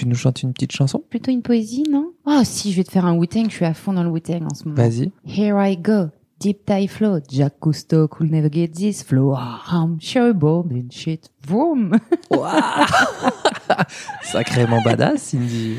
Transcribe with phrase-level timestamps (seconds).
[0.00, 2.12] tu nous chantes une petite chanson Plutôt une poésie, non?
[2.24, 4.46] Oh si, je vais te faire un Wu-Tang, je suis à fond dans le Wu-Tang
[4.50, 4.76] en ce moment.
[4.76, 5.12] Vas-y.
[5.26, 6.08] Here I go.
[6.38, 7.18] Deep tie flow.
[7.28, 9.36] Jack Cousteau could never get this flow.
[9.36, 11.28] I'm sure bold and shit.
[11.46, 11.98] Vroom.
[14.22, 15.76] Sacrément badass, Cindy.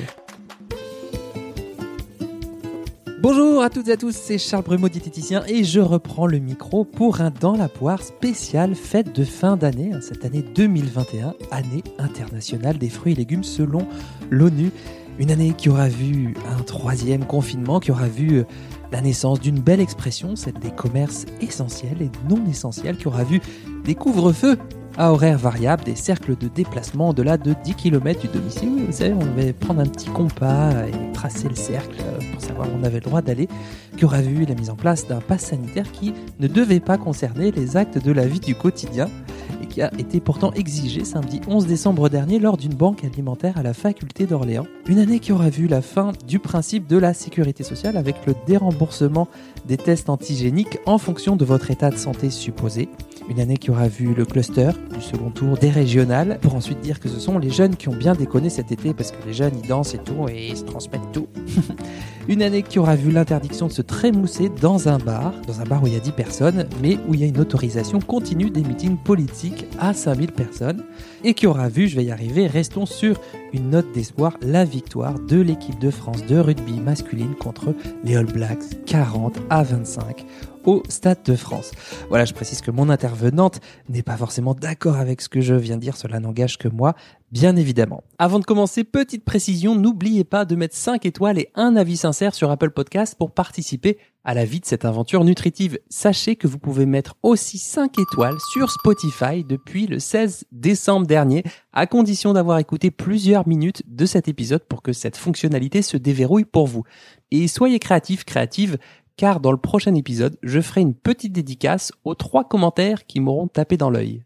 [3.22, 6.86] Bonjour à toutes et à tous, c'est Charles Brumeau, diététicien, et je reprends le micro
[6.86, 11.84] pour un Dans la poire spécial fête de fin d'année, hein, cette année 2021, année
[12.00, 13.88] internationale des fruits et légumes selon
[14.32, 14.71] l'ONU.
[15.20, 18.43] Une année qui aura vu un troisième confinement, qui aura vu euh,
[18.92, 23.40] la naissance d'une belle expression, celle des commerces essentiels et non essentiels, qui aura vu
[23.86, 24.57] des couvre-feux
[24.97, 28.86] à horaires variables, des cercles de déplacement au-delà de 10 km du domicile.
[28.87, 31.97] Vous savez, on devait prendre un petit compas et tracer le cercle
[32.33, 33.47] pour savoir où on avait le droit d'aller,
[33.97, 37.52] qui aura vu la mise en place d'un pass sanitaire qui ne devait pas concerner
[37.52, 39.08] les actes de la vie du quotidien?
[39.72, 43.73] Qui a été pourtant exigé samedi 11 décembre dernier lors d'une banque alimentaire à la
[43.73, 44.67] faculté d'Orléans.
[44.88, 48.36] Une année qui aura vu la fin du principe de la sécurité sociale avec le
[48.45, 49.28] déremboursement
[49.68, 52.90] des tests antigéniques en fonction de votre état de santé supposé.
[53.30, 57.00] Une année qui aura vu le cluster du second tour des régionales, pour ensuite dire
[57.00, 59.54] que ce sont les jeunes qui ont bien déconné cet été parce que les jeunes
[59.64, 61.28] ils dansent et tout et ils se transmettent tout.
[62.27, 65.83] une année qui aura vu l'interdiction de se trémousser dans un bar, dans un bar
[65.83, 68.61] où il y a 10 personnes, mais où il y a une autorisation continue des
[68.61, 70.83] meetings politiques à 5000 personnes,
[71.23, 73.19] et qui aura vu, je vais y arriver, restons sur
[73.53, 78.25] une note d'espoir, la victoire de l'équipe de France de rugby masculine contre les All
[78.25, 80.25] Blacks 40 à 25
[80.66, 81.72] au Stade de France.
[82.09, 83.59] Voilà, je précise que mon intervenante
[83.90, 86.95] n'est pas forcément d'accord avec ce que je viens de dire, cela n'engage que moi,
[87.31, 88.04] bien évidemment.
[88.20, 92.36] Avant de commencer, petite précision, n'oubliez pas de mettre 5 étoiles et un avis sincère
[92.36, 95.80] sur Apple Podcast pour participer à la vie de cette aventure nutritive.
[95.89, 101.44] Sachez que vous pouvez mettre aussi 5 étoiles sur Spotify depuis le 16 décembre dernier,
[101.73, 106.45] à condition d'avoir écouté plusieurs minutes de cet épisode pour que cette fonctionnalité se déverrouille
[106.45, 106.84] pour vous.
[107.32, 108.78] Et soyez créatifs, créatives,
[109.22, 113.48] car dans le prochain épisode, je ferai une petite dédicace aux trois commentaires qui m'auront
[113.48, 114.23] tapé dans l'œil.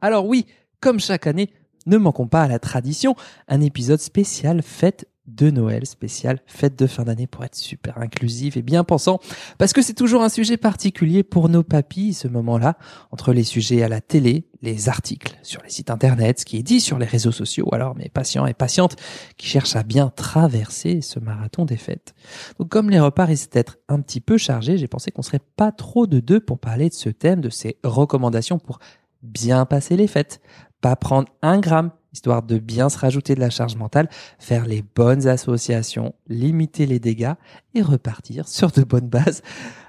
[0.00, 0.46] Alors oui,
[0.80, 1.50] comme chaque année,
[1.86, 3.14] ne manquons pas à la tradition,
[3.46, 8.56] un épisode spécial fête de Noël, spécial fête de fin d'année pour être super inclusif
[8.56, 9.20] et bien pensant,
[9.58, 12.76] parce que c'est toujours un sujet particulier pour nos papilles, ce moment-là,
[13.10, 16.62] entre les sujets à la télé, les articles sur les sites internet, ce qui est
[16.62, 18.96] dit sur les réseaux sociaux, alors mes patients et patientes
[19.36, 22.14] qui cherchent à bien traverser ce marathon des fêtes.
[22.58, 25.72] Donc comme les repas risquent d'être un petit peu chargés, j'ai pensé qu'on serait pas
[25.72, 28.78] trop de deux pour parler de ce thème, de ces recommandations pour
[29.22, 30.40] bien passer les fêtes,
[30.80, 34.82] pas prendre un gramme histoire de bien se rajouter de la charge mentale, faire les
[34.82, 37.34] bonnes associations, limiter les dégâts
[37.74, 39.42] et repartir sur de bonnes bases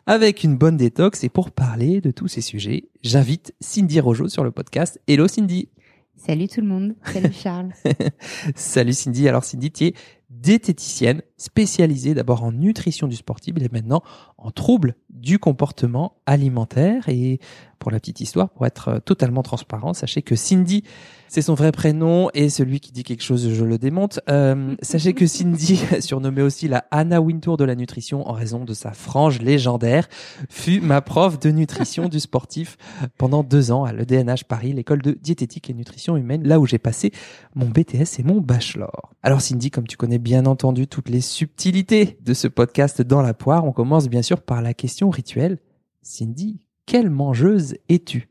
[0.05, 1.23] avec une bonne détox.
[1.23, 4.99] Et pour parler de tous ces sujets, j'invite Cindy Rojo sur le podcast.
[5.07, 5.69] Hello Cindy
[6.17, 6.95] Salut tout le monde.
[7.13, 7.71] Salut Charles.
[8.55, 9.29] Salut Cindy.
[9.29, 9.94] Alors Cindy, tu es
[10.29, 14.01] diététicienne spécialisée d'abord en nutrition du sportif et maintenant
[14.37, 17.09] en troubles du comportement alimentaire.
[17.09, 17.39] Et
[17.79, 20.83] pour la petite histoire, pour être totalement transparent, sachez que Cindy,
[21.27, 24.19] c'est son vrai prénom et celui qui dit quelque chose, je le démonte.
[24.29, 28.73] Euh, sachez que Cindy, surnommée aussi la Anna Wintour de la nutrition en raison de
[28.73, 30.07] sa frange légendaire,
[30.49, 32.77] fut ma prof de nutrition du sportif
[33.17, 36.79] pendant deux ans à l'EDNH Paris, l'école de diététique et nutrition humaine, là où j'ai
[36.79, 37.11] passé
[37.55, 39.13] mon BTS et mon bachelor.
[39.21, 43.33] Alors Cindy, comme tu connais bien entendu toutes les subtilités de ce podcast dans la
[43.33, 45.59] poire, on commence bien sûr par la question rituelle.
[46.01, 48.29] Cindy, quelle mangeuse es-tu?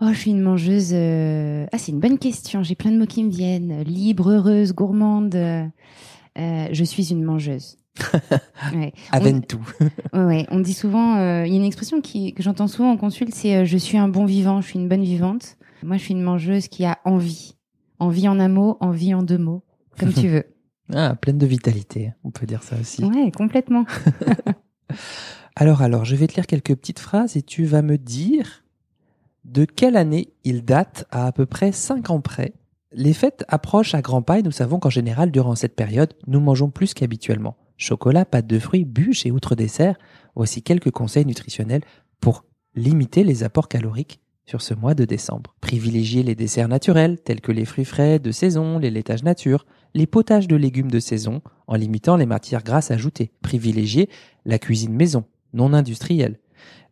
[0.00, 0.90] Oh, je suis une mangeuse.
[0.92, 2.62] euh, Ah, c'est une bonne question.
[2.62, 3.82] J'ai plein de mots qui me viennent.
[3.82, 5.34] Libre, heureuse, gourmande.
[5.34, 5.64] euh,
[6.38, 7.76] euh, je suis une mangeuse.
[8.74, 8.92] Ouais.
[9.12, 9.60] Aven tout.
[10.12, 10.46] Ouais, ouais.
[10.50, 13.34] On dit souvent, euh, il y a une expression qui, que j'entends souvent en consulte,
[13.34, 15.56] c'est euh, je suis un bon vivant, je suis une bonne vivante.
[15.82, 17.54] Moi, je suis une mangeuse qui a envie.
[17.98, 19.62] Envie en un mot, envie en deux mots.
[19.98, 20.44] Comme tu veux.
[20.94, 23.04] Ah, pleine de vitalité, on peut dire ça aussi.
[23.04, 23.84] Ouais, complètement.
[25.56, 28.64] Alors, alors, je vais te lire quelques petites phrases et tu vas me dire
[29.44, 32.54] de quelle année il date à à peu près 5 ans près.
[32.92, 36.40] Les fêtes approchent à grands pas et nous savons qu'en général, durant cette période, nous
[36.40, 37.56] mangeons plus qu'habituellement.
[37.76, 39.96] Chocolat, pâtes de fruits, bûches et outre dessert,
[40.34, 41.82] voici quelques conseils nutritionnels
[42.20, 42.44] pour
[42.74, 45.54] limiter les apports caloriques sur ce mois de décembre.
[45.60, 50.06] Privilégiez les desserts naturels tels que les fruits frais de saison, les laitages nature, les
[50.06, 53.32] potages de légumes de saison en limitant les matières grasses ajoutées.
[53.42, 54.08] Privilégiez
[54.44, 56.38] la cuisine maison, non industrielle.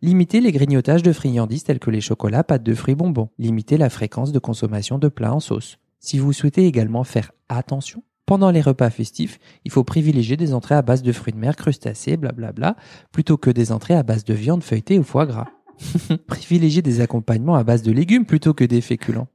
[0.02, 3.30] Limitez les grignotages de friandises tels que les chocolats, pâtes de fruits, bonbons.
[3.38, 5.78] Limitez la fréquence de consommation de plats en sauce.
[5.98, 10.76] Si vous souhaitez également faire attention, pendant les repas festifs, il faut privilégier des entrées
[10.76, 12.76] à base de fruits de mer, crustacés, blablabla,
[13.12, 15.48] plutôt que des entrées à base de viande feuilletée ou foie gras.
[16.26, 19.28] privilégiez des accompagnements à base de légumes plutôt que des féculents.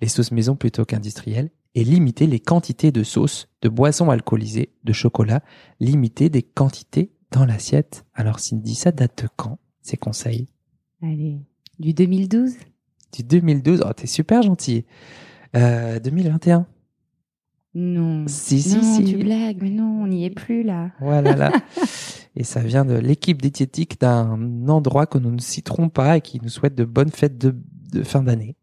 [0.00, 1.50] Les sauces maison plutôt qu'industrielles.
[1.74, 5.42] Et limiter les quantités de sauces, de boissons alcoolisées, de chocolat.
[5.78, 8.04] Limiter des quantités dans l'assiette.
[8.14, 10.48] Alors Cindy, ça date de quand ces conseils?
[11.02, 11.38] Allez,
[11.78, 12.54] du 2012
[13.12, 13.84] Du 2012.
[13.86, 14.84] Oh, t'es super gentil.
[15.56, 16.66] Euh, 2021.
[17.74, 18.24] Non.
[18.26, 19.04] Si, si, non, si.
[19.04, 20.90] tu blagues, mais non, on n'y est plus là.
[21.00, 21.52] Voilà là.
[22.36, 26.40] et ça vient de l'équipe diététique d'un endroit que nous ne citerons pas et qui
[26.42, 27.56] nous souhaite de bonnes fêtes de,
[27.92, 28.56] de fin d'année.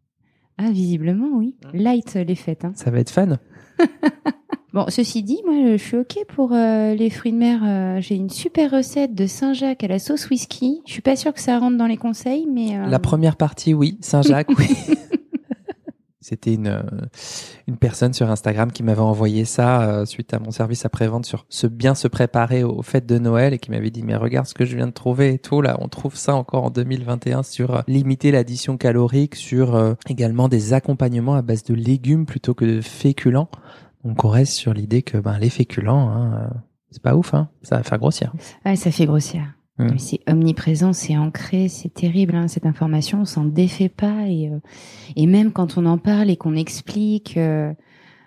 [0.57, 1.56] Ah, visiblement, oui.
[1.74, 2.65] Light les fêtes.
[2.65, 2.71] Hein.
[2.75, 3.38] Ça va être fun.
[4.74, 7.62] Bon, ceci dit, moi, je suis OK pour euh, les fruits de mer.
[7.63, 10.81] Euh, J'ai une super recette de Saint-Jacques à la sauce whisky.
[10.86, 12.77] Je suis pas sûre que ça rentre dans les conseils, mais...
[12.77, 13.98] euh, La première partie, oui.
[14.01, 14.68] Saint-Jacques, oui.
[16.27, 16.81] C'était une, euh,
[17.68, 21.45] une personne sur Instagram qui m'avait envoyé ça euh, suite à mon service après-vente sur
[21.47, 24.53] se bien se préparer aux fêtes de Noël et qui m'avait dit mais regarde ce
[24.53, 25.62] que je viens de trouver et tout.
[25.62, 30.50] Là on trouve ça encore en 2021 sur euh, limiter l'addition calorique sur euh, également
[30.50, 33.50] des accompagnements à base de légumes plutôt que de féculents.
[34.03, 36.50] On reste sur l'idée que ben les féculents hein,
[36.91, 37.47] c'est pas ouf hein.
[37.62, 38.33] Ça va faire grossir.
[38.65, 39.56] Ouais, ça fait grossir.
[39.97, 44.27] C'est omniprésent, c'est ancré, c'est terrible, hein, cette information, on s'en défait pas.
[44.27, 44.59] Et, euh,
[45.15, 47.71] et même quand on en parle et qu'on explique, euh,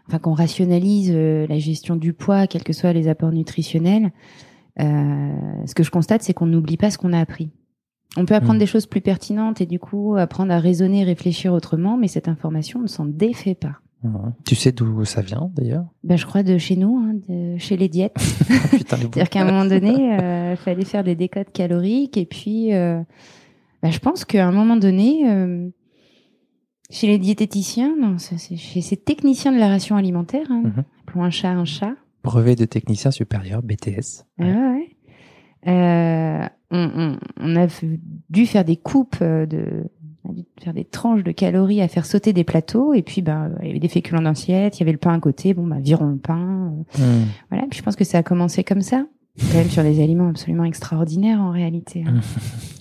[0.07, 4.13] enfin qu'on rationalise euh, la gestion du poids, quels que soient les apports nutritionnels,
[4.79, 5.33] euh,
[5.67, 7.51] ce que je constate, c'est qu'on n'oublie pas ce qu'on a appris.
[8.17, 11.97] On peut apprendre des choses plus pertinentes et du coup apprendre à raisonner, réfléchir autrement,
[11.97, 13.77] mais cette information, on ne s'en défait pas.
[14.03, 14.33] Mhm.
[14.47, 15.85] tu sais d'où ça vient d'ailleurs?
[16.05, 18.17] Ben, je crois de chez nous, hein, de, chez les diètes.
[18.73, 20.17] Les C'est-à-dire qu'à un moment donné,
[20.53, 23.01] il fallait faire des décodes caloriques et puis, euh,
[23.83, 25.69] bah, je pense qu'à un moment donné, euh,
[26.91, 30.85] chez les diététiciens, non, c'est chez ces techniciens de la ration alimentaire, hein, Mhm.
[31.07, 31.95] appelons un chat un chat,
[32.25, 34.97] brevet de technicien supérieur BTS ah ouais.
[35.69, 37.67] Euh, on, on, on a
[38.31, 39.85] dû faire des coupes euh, de
[40.25, 43.23] on a dû faire des tranches de calories à faire sauter des plateaux et puis
[43.23, 45.67] ben il y avait des féculents d'assiette, il y avait le pain à côté, bon
[45.67, 47.27] bah virons le pain, euh, Mhm.
[47.51, 49.07] voilà, puis je pense que ça a commencé comme ça.
[49.53, 52.05] Quand même sur des aliments absolument extraordinaires en réalité.
[52.07, 52.21] hein.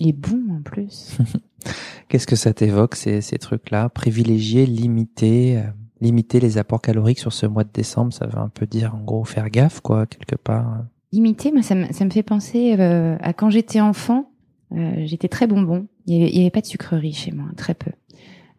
[0.00, 1.16] Et bons en plus.
[2.08, 3.88] Qu'est-ce que ça t'évoque ces, ces trucs-là?
[3.88, 5.62] Privilégier, limiter, euh,
[6.00, 9.02] limiter les apports caloriques sur ce mois de décembre, ça veut un peu dire en
[9.02, 10.84] gros faire gaffe quoi quelque part.
[11.12, 14.30] Limiter, moi ça me, ça me fait penser euh, à quand j'étais enfant.
[14.76, 15.86] euh, j'étais très bonbon.
[16.10, 17.90] Il y avait, pas de sucrerie chez moi, très peu.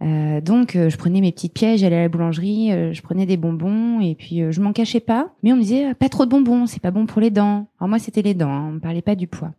[0.02, 3.28] Euh, donc euh, je prenais mes petites pièges, j'allais à la boulangerie, euh, je prenais
[3.28, 5.30] des bonbons et puis je m'en cachais pas.
[5.44, 7.68] Mais on me disait pas trop de bonbons, c'est pas bon pour les dents.
[7.80, 9.52] Alors moi c'était les dents, hein, on me parlait pas du poids.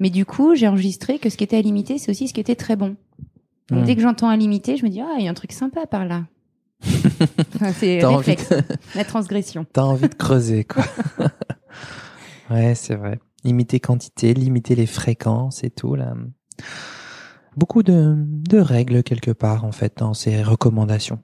[0.00, 2.40] Mais du coup j'ai enregistré que ce qui était à limiter c'est aussi ce qui
[2.40, 2.96] était très bon.
[3.70, 5.52] Donc dès que j'entends à limiter, je me dis ah il y a un truc
[5.52, 6.24] sympa par là.
[7.54, 8.62] Enfin, c'est réflexe, de,
[8.94, 9.66] la transgression.
[9.72, 10.84] t'as envie de creuser quoi.
[12.50, 13.18] ouais, c'est vrai.
[13.44, 16.14] Limiter quantité, limiter les fréquences et tout là.
[17.56, 21.20] Beaucoup de, de règles quelque part en fait dans ces recommandations.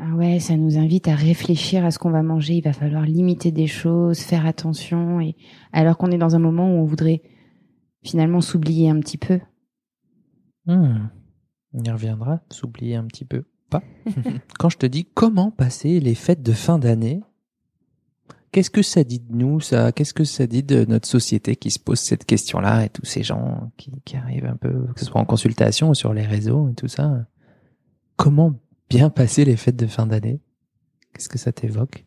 [0.00, 2.54] Ah ouais, ça nous invite à réfléchir à ce qu'on va manger.
[2.54, 5.20] Il va falloir limiter des choses, faire attention.
[5.20, 5.34] Et
[5.72, 7.22] alors qu'on est dans un moment où on voudrait
[8.02, 9.40] finalement s'oublier un petit peu.
[10.66, 11.08] Hmm.
[11.72, 13.44] On y reviendra, s'oublier un petit peu.
[13.70, 13.82] Pas.
[14.58, 17.22] Quand je te dis comment passer les fêtes de fin d'année,
[18.52, 19.92] qu'est-ce que ça dit de nous, ça?
[19.92, 23.22] Qu'est-ce que ça dit de notre société qui se pose cette question-là et tous ces
[23.22, 26.68] gens qui, qui arrivent un peu, que ce soit en consultation ou sur les réseaux
[26.70, 27.26] et tout ça?
[28.16, 28.54] Comment
[28.90, 30.40] bien passer les fêtes de fin d'année?
[31.14, 32.04] Qu'est-ce que ça t'évoque?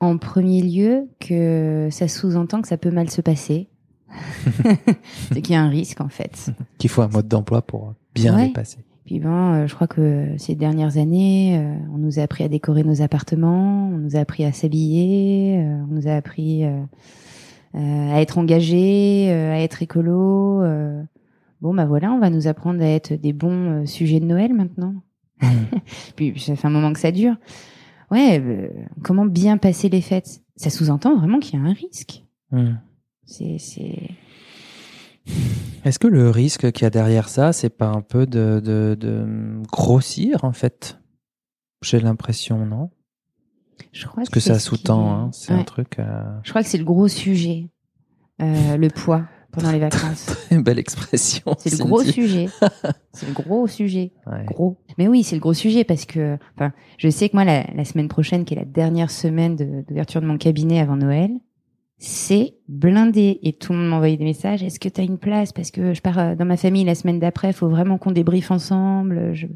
[0.00, 3.68] En premier lieu, que ça sous-entend que ça peut mal se passer.
[5.32, 6.50] C'est qu'il y a un risque en fait.
[6.78, 8.46] Qu'il faut un mode d'emploi pour bien Ouais.
[8.46, 8.78] les passer.
[9.10, 12.48] Puis ben, euh, je crois que ces dernières années, euh, on nous a appris à
[12.48, 16.62] décorer nos appartements, on nous a appris à s'habiller, euh, on nous a appris
[17.74, 20.62] à être engagés, euh, à être écolo.
[21.60, 24.94] Bon, bah voilà, on va nous apprendre à être des bons sujets de Noël maintenant.
[26.14, 27.34] Puis ça fait un moment que ça dure.
[28.12, 28.40] Ouais,
[29.02, 30.40] comment bien passer les fêtes?
[30.54, 32.24] Ça sous-entend vraiment qu'il y a un risque.
[33.26, 34.10] C'est, c'est...
[35.84, 38.96] Est-ce que le risque qu'il y a derrière ça, c'est pas un peu de, de,
[38.98, 40.98] de grossir en fait?
[41.82, 42.90] J'ai l'impression, non?
[43.92, 45.98] Je crois Parce que ça sous-tend, hein, c'est un truc.
[45.98, 46.22] Euh...
[46.42, 47.70] Je crois que c'est le gros sujet,
[48.42, 50.36] euh, le poids pendant les vacances.
[50.50, 51.56] Belle expression.
[51.58, 52.48] C'est le gros sujet.
[53.12, 54.12] C'est le gros sujet.
[54.26, 54.44] Ouais.
[54.44, 54.76] Gros.
[54.96, 57.84] Mais oui, c'est le gros sujet parce que, enfin, je sais que moi, la, la
[57.84, 61.30] semaine prochaine, qui est la dernière semaine de- d'ouverture de, mon cabinet avant Noël,
[62.00, 63.38] c'est blindé.
[63.44, 64.64] Et tout le monde m'envoyait des messages.
[64.64, 65.52] Est-ce que tu as une place?
[65.52, 67.50] Parce que je pars euh, dans ma famille la semaine d'après.
[67.50, 69.34] Il faut vraiment qu'on débriefe ensemble.
[69.34, 69.46] Je,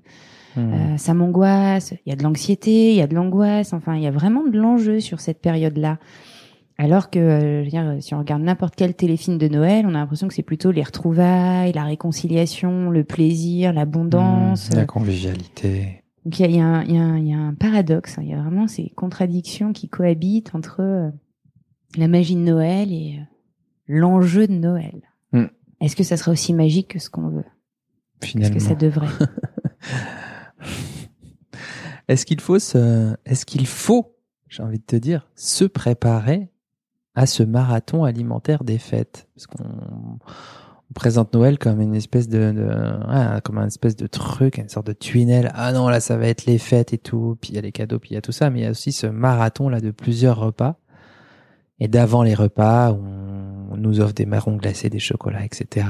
[0.56, 0.72] Hmm.
[0.72, 1.94] euh, ça m'angoisse.
[2.06, 3.72] Il y a de l'anxiété, il y a de l'angoisse.
[3.72, 5.98] Enfin, il y a vraiment de l'enjeu sur cette période-là.
[6.76, 9.90] Alors que, euh, je veux dire, si on regarde n'importe quel téléfilm de Noël, on
[9.90, 14.70] a l'impression que c'est plutôt les retrouvailles, la réconciliation, le plaisir, l'abondance.
[14.70, 16.02] Mmh, la convivialité.
[16.24, 18.22] Donc il y a, y, a y a, un paradoxe, hein.
[18.24, 21.12] il y a vraiment ces contradictions qui cohabitent entre
[22.00, 23.24] la magie de Noël et euh,
[23.88, 25.02] l'enjeu de Noël.
[25.32, 25.44] Mm.
[25.80, 27.44] Est-ce que ça sera aussi magique que ce qu'on veut?
[28.22, 28.56] Finalement.
[28.56, 29.08] Est-ce que ça devrait?
[32.08, 33.14] Est-ce qu'il faut se...
[33.24, 34.16] Est-ce qu'il faut,
[34.48, 36.50] j'ai envie de te dire, se préparer
[37.14, 39.28] à ce marathon alimentaire des fêtes?
[39.34, 40.18] Parce qu'on
[40.90, 44.86] on présente Noël comme une espèce de, de comme un espèce de truc, une sorte
[44.86, 45.50] de tunnel.
[45.54, 47.36] Ah non, là, ça va être les fêtes et tout.
[47.40, 48.50] Puis il y a les cadeaux, puis il y a tout ça.
[48.50, 50.78] Mais il y a aussi ce marathon là de plusieurs repas.
[51.80, 55.86] Et d'avant les repas, on, nous offre des marrons glacés, des chocolats, etc.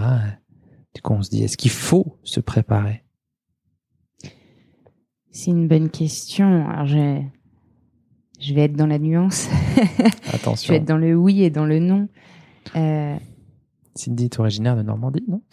[0.94, 3.04] Du coup, on se dit, est-ce qu'il faut se préparer?
[5.30, 6.68] C'est une bonne question.
[6.68, 7.20] Alors, je,
[8.40, 9.48] je vais être dans la nuance.
[10.32, 10.66] Attention.
[10.66, 12.08] je vais être dans le oui et dans le non.
[12.74, 13.16] Euh,
[13.94, 15.42] Cindy est originaire de Normandie, non?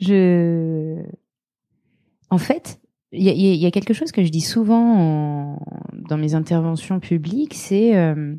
[0.00, 1.00] Je,
[2.28, 2.80] en fait,
[3.12, 5.58] il y, y a, quelque chose que je dis souvent en...
[6.08, 8.34] dans mes interventions publiques, c'est euh...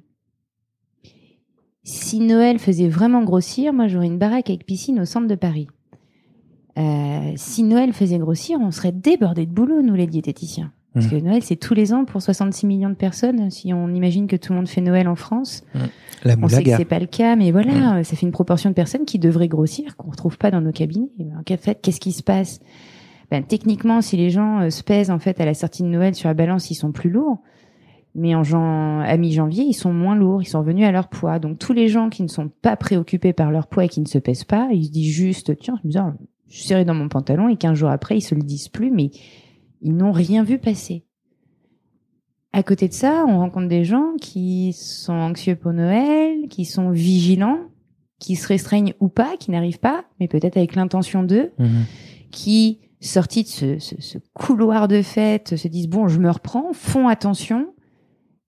[1.84, 5.68] si Noël faisait vraiment grossir, moi j'aurais une baraque avec piscine au centre de Paris.
[6.78, 10.72] Euh, si Noël faisait grossir, on serait débordés de boulot, nous les diététiciens.
[10.94, 11.10] Parce mmh.
[11.10, 13.50] que Noël, c'est tous les ans pour 66 millions de personnes.
[13.50, 15.80] Si on imagine que tout le monde fait Noël en France, mmh.
[16.24, 18.04] La on sait que c'est pas le cas, mais voilà, mmh.
[18.04, 21.10] ça fait une proportion de personnes qui devraient grossir, qu'on retrouve pas dans nos cabinets.
[21.36, 22.60] En fait, qu'est-ce qui se passe?
[23.40, 26.14] Ben, Techniquement, si les gens euh, se pèsent en fait à la sortie de Noël
[26.16, 27.40] sur la balance, ils sont plus lourds.
[28.16, 29.00] Mais en jan...
[29.00, 31.40] à mi-janvier, ils sont moins lourds, ils sont revenus à leur poids.
[31.40, 34.06] Donc tous les gens qui ne sont pas préoccupés par leur poids et qui ne
[34.08, 37.58] se pèsent pas, ils se disent juste, tiens, je suis serré dans mon pantalon et
[37.58, 39.10] qu'un jour après, ils se le disent plus, mais
[39.82, 41.06] ils n'ont rien vu passer.
[42.56, 46.92] À côté de ça, on rencontre des gens qui sont anxieux pour Noël, qui sont
[46.92, 47.58] vigilants,
[48.20, 51.86] qui se restreignent ou pas, qui n'arrivent pas, mais peut-être avec l'intention d'eux, Mhm.
[52.30, 56.74] qui, sortis de ce, ce, ce couloir de fête, se disent bon, je me reprends,
[56.74, 57.74] font attention,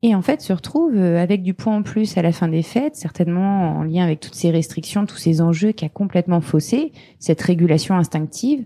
[0.01, 2.61] et en fait se retrouvent euh, avec du poids en plus à la fin des
[2.61, 6.91] fêtes, certainement en lien avec toutes ces restrictions, tous ces enjeux qui a complètement faussé
[7.19, 8.65] cette régulation instinctive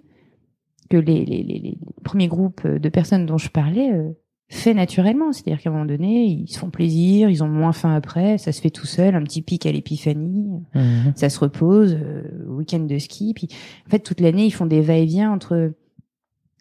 [0.89, 4.11] que les, les, les, les premiers groupes de personnes dont je parlais euh,
[4.51, 5.31] fait naturellement.
[5.31, 8.51] C'est-à-dire qu'à un moment donné, ils se font plaisir, ils ont moins faim après, ça
[8.51, 11.13] se fait tout seul, un petit pic à l'épiphanie, Mhm.
[11.15, 13.33] ça se repose, euh, week-end de ski.
[13.35, 13.47] Puis
[13.85, 15.71] en fait, toute l'année, ils font des va-et-vient entre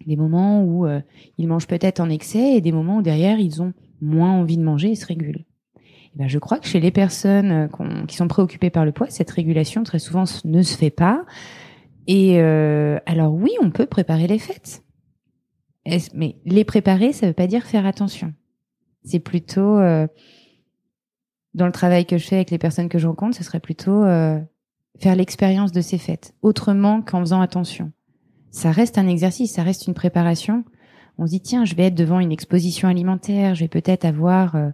[0.07, 1.00] des moments où euh,
[1.38, 4.62] ils mangent peut-être en excès et des moments où derrière, ils ont moins envie de
[4.62, 5.45] manger et se régulent.
[6.14, 9.07] Et ben, je crois que chez les personnes euh, qui sont préoccupées par le poids,
[9.09, 11.25] cette régulation très souvent ne se fait pas.
[12.07, 14.83] Et euh, alors oui, on peut préparer les fêtes.
[16.14, 18.33] Mais les préparer, ça veut pas dire faire attention.
[19.04, 20.07] C'est plutôt euh,
[21.54, 24.04] dans le travail que je fais avec les personnes que je rencontre, ce serait plutôt
[24.04, 24.38] euh,
[24.99, 27.92] faire l'expérience de ces fêtes autrement qu'en faisant attention.
[28.50, 30.64] Ça reste un exercice, ça reste une préparation.
[31.18, 34.54] On se dit tiens, je vais être devant une exposition alimentaire, je vais peut-être avoir
[34.54, 34.71] euh,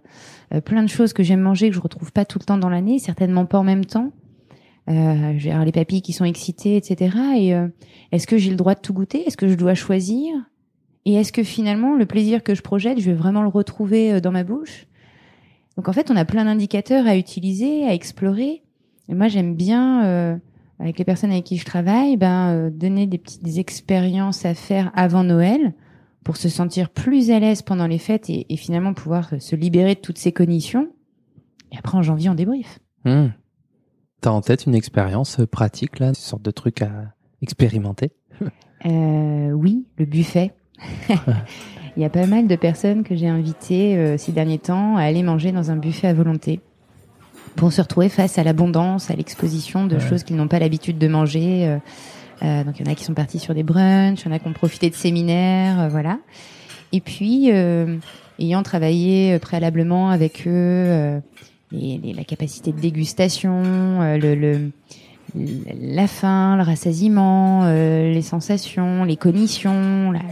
[0.53, 2.69] euh, plein de choses que j'aime manger que je retrouve pas tout le temps dans
[2.69, 4.11] l'année, certainement pas en même temps.
[4.87, 7.17] Euh, avoir les papilles qui sont excitées, etc.
[7.37, 7.67] Et euh,
[8.11, 9.25] est-ce que j'ai le droit de tout goûter?
[9.25, 10.35] Est-ce que je dois choisir?
[11.05, 14.19] Et est-ce que finalement le plaisir que je projette, je vais vraiment le retrouver euh,
[14.19, 14.87] dans ma bouche?
[15.77, 18.63] Donc en fait, on a plein d'indicateurs à utiliser, à explorer.
[19.07, 20.37] Et moi, j'aime bien euh,
[20.79, 24.53] avec les personnes avec qui je travaille, ben euh, donner des petites des expériences à
[24.53, 25.73] faire avant Noël
[26.23, 29.95] pour se sentir plus à l'aise pendant les fêtes et, et finalement pouvoir se libérer
[29.95, 30.89] de toutes ces cognitions.
[31.71, 32.79] Et après en janvier, on débrief.
[33.03, 33.31] Mhm.
[34.21, 38.11] T'as en tête une expérience pratique là, une sorte de truc à expérimenter?
[38.85, 40.53] Euh, oui, le buffet.
[41.97, 45.03] Il y a pas mal de personnes que j'ai invitées euh, ces derniers temps à
[45.03, 46.59] aller manger dans un buffet à volonté
[47.55, 50.01] pour se retrouver face à l'abondance, à l'exposition de Ouais.
[50.01, 51.65] choses qu'ils n'ont pas l'habitude de manger.
[51.67, 51.77] euh,
[52.43, 54.35] euh, donc il y en a qui sont partis sur des brunchs, il y en
[54.35, 56.19] a qui ont profité de séminaires, euh, voilà.
[56.91, 57.95] Et puis, euh,
[58.39, 61.19] ayant travaillé préalablement avec eux, euh,
[61.71, 64.71] les- les- la capacité de dégustation, euh, le, le-
[65.79, 70.25] la faim, le rassasiement, euh, les sensations, les cognitions, la, la-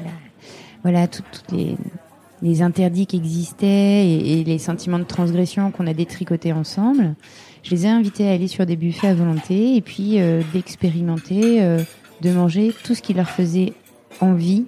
[0.84, 6.52] voilà, tout- toutes les, interdits qui existaient et, les sentiments de transgression qu'on a détricotés
[6.52, 7.16] ensemble.
[7.63, 11.63] Je les ai invités à aller sur des buffets à volonté et puis euh, d'expérimenter,
[11.63, 11.82] euh,
[12.22, 13.74] de manger tout ce qui leur faisait
[14.20, 14.66] envie.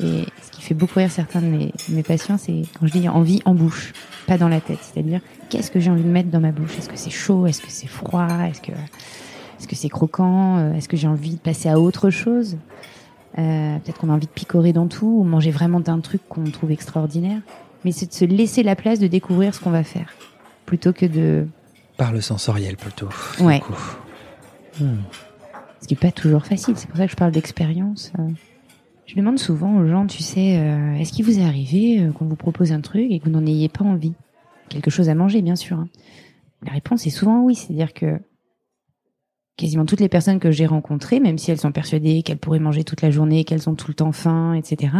[0.00, 3.08] Et ce qui fait beaucoup rire certains de mes, mes patients, c'est quand je dis
[3.08, 3.92] envie en bouche,
[4.26, 4.78] pas dans la tête.
[4.80, 6.78] C'est-à-dire, qu'est-ce que j'ai envie de mettre dans ma bouche?
[6.78, 7.46] Est-ce que c'est chaud?
[7.46, 8.28] Est-ce que c'est froid?
[8.48, 8.72] Est-ce que
[9.68, 10.58] que c'est croquant?
[10.58, 12.56] Euh, Est-ce que j'ai envie de passer à autre chose?
[13.38, 16.44] Euh, Peut-être qu'on a envie de picorer dans tout ou manger vraiment d'un truc qu'on
[16.44, 17.40] trouve extraordinaire.
[17.84, 20.12] mais c'est de se laisser la place de découvrir ce qu'on va faire,
[20.64, 21.46] plutôt que de.
[21.96, 23.08] Par le sensoriel plutôt.
[23.40, 23.62] Ouais.
[24.80, 24.96] Hmm.
[25.80, 26.74] Ce qui n'est pas toujours facile.
[26.76, 28.12] C'est pour ça que je parle d'expérience.
[28.18, 28.28] Euh.
[29.06, 32.36] Je demande souvent aux gens, tu sais, euh, est-ce qu'il vous est arrivé qu'on vous
[32.36, 34.14] propose un truc et que vous n'en ayez pas envie?
[34.68, 35.78] Quelque chose à manger, bien sûr.
[35.78, 35.88] Hein.
[36.64, 37.54] La réponse est souvent oui.
[37.54, 38.18] C'est-à-dire que
[39.56, 42.84] quasiment toutes les personnes que j'ai rencontrées, même si elles sont persuadées qu'elles pourraient manger
[42.84, 44.92] toute la journée, qu'elles ont tout le temps faim, etc.,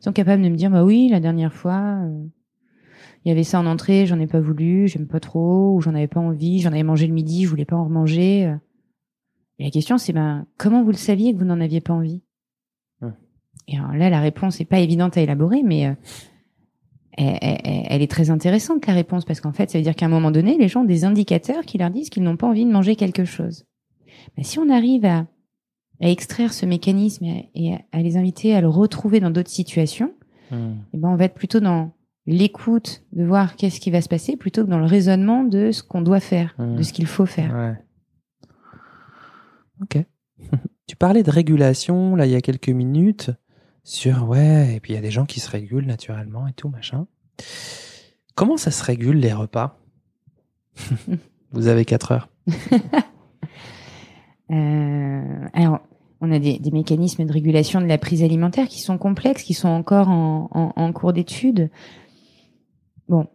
[0.00, 2.24] sont capables de me dire, bah oui, la dernière fois, euh,
[3.24, 5.94] il y avait ça en entrée, j'en ai pas voulu, j'aime pas trop, ou j'en
[5.94, 8.54] avais pas envie, j'en avais mangé le midi, je voulais pas en remanger.
[9.58, 12.22] Et la question, c'est, ben, comment vous le saviez que vous n'en aviez pas envie?
[13.66, 15.94] Et alors là, la réponse est pas évidente à élaborer, mais euh,
[17.18, 20.30] elle, est très intéressante, la réponse, parce qu'en fait, ça veut dire qu'à un moment
[20.30, 22.96] donné, les gens ont des indicateurs qui leur disent qu'ils n'ont pas envie de manger
[22.96, 23.66] quelque chose.
[24.36, 25.26] Mais si on arrive à,
[26.00, 30.14] extraire ce mécanisme et à, les inviter à le retrouver dans d'autres situations,
[30.50, 30.54] hmm.
[30.54, 31.92] et eh ben on va être plutôt dans
[32.26, 35.82] l'écoute de voir qu'est-ce qui va se passer plutôt que dans le raisonnement de ce
[35.82, 36.76] qu'on doit faire, hmm.
[36.76, 37.52] de ce qu'il faut faire.
[37.52, 37.74] Ouais.
[39.82, 40.04] Ok.
[40.86, 43.30] tu parlais de régulation là il y a quelques minutes
[43.82, 46.68] sur ouais et puis il y a des gens qui se régulent naturellement et tout
[46.68, 47.06] machin.
[48.34, 49.80] Comment ça se régule les repas?
[51.52, 52.28] Vous avez quatre heures.
[54.50, 55.80] Euh, alors,
[56.20, 59.68] on a des, mécanismes de régulation de la prise alimentaire qui sont complexes, qui sont
[59.68, 61.70] encore en, cours d'étude.
[63.08, 63.26] Bon,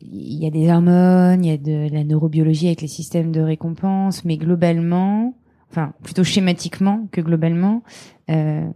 [0.00, 3.40] il y a des hormones, il y a de la neurobiologie avec les systèmes de
[3.40, 5.36] récompense, mais globalement,
[5.70, 7.82] enfin plutôt schématiquement que globalement,
[8.30, 8.68] euh,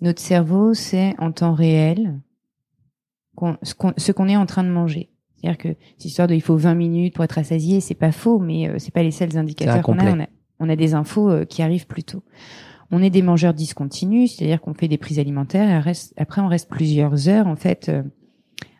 [0.00, 2.20] notre cerveau c'est en temps réel
[3.62, 5.10] ce qu'on est en train de manger.
[5.36, 8.38] C'est-à-dire que cette histoire de il faut 20 minutes pour être rassasié, c'est pas faux,
[8.38, 10.26] mais euh, c'est pas les seuls indicateurs qu'on a on a
[10.76, 12.22] des infos euh, qui arrivent plus tôt.
[12.90, 16.68] On est des mangeurs discontinus, c'est-à-dire qu'on fait des prises alimentaires et après on reste
[16.68, 18.02] plusieurs heures en fait euh,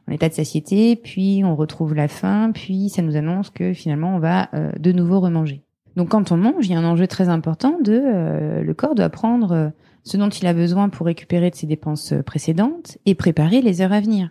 [0.09, 4.17] en état de satiété, puis on retrouve la faim, puis ça nous annonce que finalement
[4.17, 5.62] on va euh, de nouveau remanger.
[5.97, 9.73] Donc quand on mange, il y a un enjeu très important le corps doit prendre
[10.05, 13.93] ce dont il a besoin pour récupérer de ses dépenses précédentes et préparer les heures
[13.93, 14.31] à venir.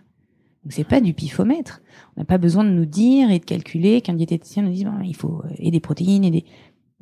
[0.64, 1.82] Donc c'est pas du pifomètre.
[2.16, 5.16] On n'a pas besoin de nous dire et de calculer qu'un diététicien nous dise il
[5.16, 6.44] faut et des protéines et des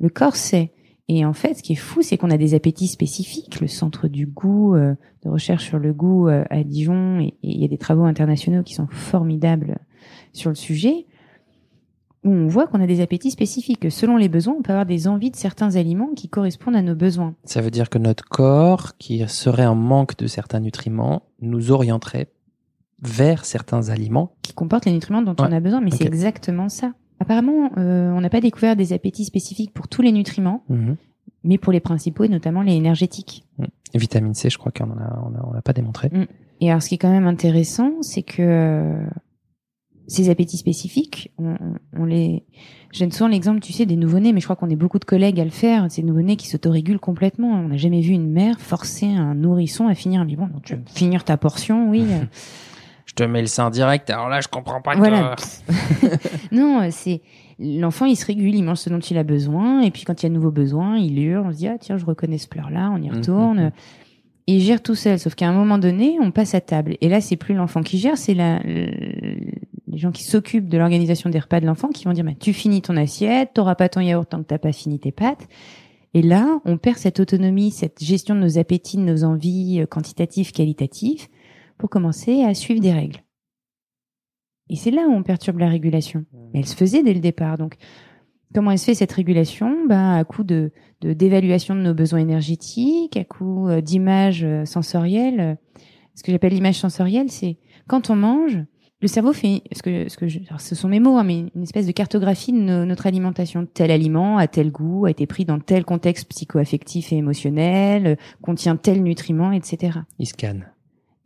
[0.01, 0.71] le corps sait.
[1.07, 3.59] Et en fait, ce qui est fou, c'est qu'on a des appétits spécifiques.
[3.59, 7.61] Le centre du goût, euh, de recherche sur le goût euh, à Dijon, et il
[7.61, 9.77] y a des travaux internationaux qui sont formidables
[10.33, 11.05] sur le sujet,
[12.23, 13.91] où on voit qu'on a des appétits spécifiques.
[13.91, 16.95] Selon les besoins, on peut avoir des envies de certains aliments qui correspondent à nos
[16.95, 17.35] besoins.
[17.43, 22.31] Ça veut dire que notre corps, qui serait en manque de certains nutriments, nous orienterait
[23.01, 24.33] vers certains aliments.
[24.43, 26.93] Qui comportent les nutriments dont on a besoin, mais c'est exactement ça.
[27.21, 30.95] Apparemment, euh, on n'a pas découvert des appétits spécifiques pour tous les nutriments, mhm.
[31.43, 33.45] mais pour les principaux et notamment les énergétiques.
[33.59, 33.67] Mhm.
[33.93, 35.13] vitamine C, je crois qu'on n'a
[35.55, 36.09] a, pas démontré.
[36.11, 36.25] Mhm.
[36.61, 39.05] Et alors, ce qui est quand même intéressant, c'est que euh,
[40.07, 42.43] ces appétits spécifiques, on, les.
[42.91, 45.05] Je donne souvent l'exemple, tu sais, des nouveau-nés, mais je crois qu'on est beaucoup de
[45.05, 45.91] collègues à le faire.
[45.91, 47.51] Ces nouveau-nés qui s'autorégulent complètement.
[47.51, 50.25] On n'a jamais vu une mère forcer un nourrisson à finir.
[50.25, 52.03] Mais bon, tu veux finir ta portion, oui.
[53.11, 54.09] je te mets le sein direct.
[54.09, 54.95] Alors là, je comprends pas.
[54.95, 55.35] Voilà.
[56.53, 57.21] non, c'est
[57.59, 60.25] l'enfant, il se régule, il mange ce dont il a besoin, et puis quand il
[60.25, 61.45] y a de nouveaux besoins, il hurle.
[61.45, 63.63] On se dit ah tiens, je reconnais ce pleur-là, on y mhm, retourne.
[63.63, 63.71] Mhm.
[64.47, 65.19] Et il gère tout seul.
[65.19, 66.95] Sauf qu'à un moment donné, on passe à table.
[67.01, 71.29] Et là, c'est plus l'enfant qui gère, c'est la, les gens qui s'occupent de l'organisation
[71.29, 73.99] des repas de l'enfant qui vont dire bah, tu finis ton assiette, t'auras pas ton
[73.99, 75.49] yaourt tant que t'as pas fini tes pâtes.
[76.13, 79.85] Et là, on perd cette autonomie, cette gestion de nos appétits, de nos envies euh,
[79.85, 81.27] quantitatives, qualitatives
[81.81, 83.23] pour commencer à suivre des règles.
[84.69, 86.25] Et c'est là où on perturbe la régulation.
[86.53, 87.57] Mais elle se faisait dès le départ.
[87.57, 87.75] Donc,
[88.53, 89.87] comment elle se fait cette régulation?
[89.89, 95.57] Ben, À coup de d'évaluation de, nos besoins énergétiques, à coup euh, d'images euh, sensorielles.
[96.13, 98.59] Ce que j'appelle l'image sensorielle, c'est quand on mange,
[99.01, 100.27] le cerveau fait, ce que, ce que
[100.59, 103.65] ce sont mes mots, hein, mais une espèce de cartographie de notre alimentation.
[103.65, 108.75] Tel aliment a tel goût, a été pris dans tel contexte psychoaffectif et émotionnel, contient
[108.75, 110.01] tel nutriment, etc.
[110.19, 110.70] Il scanne.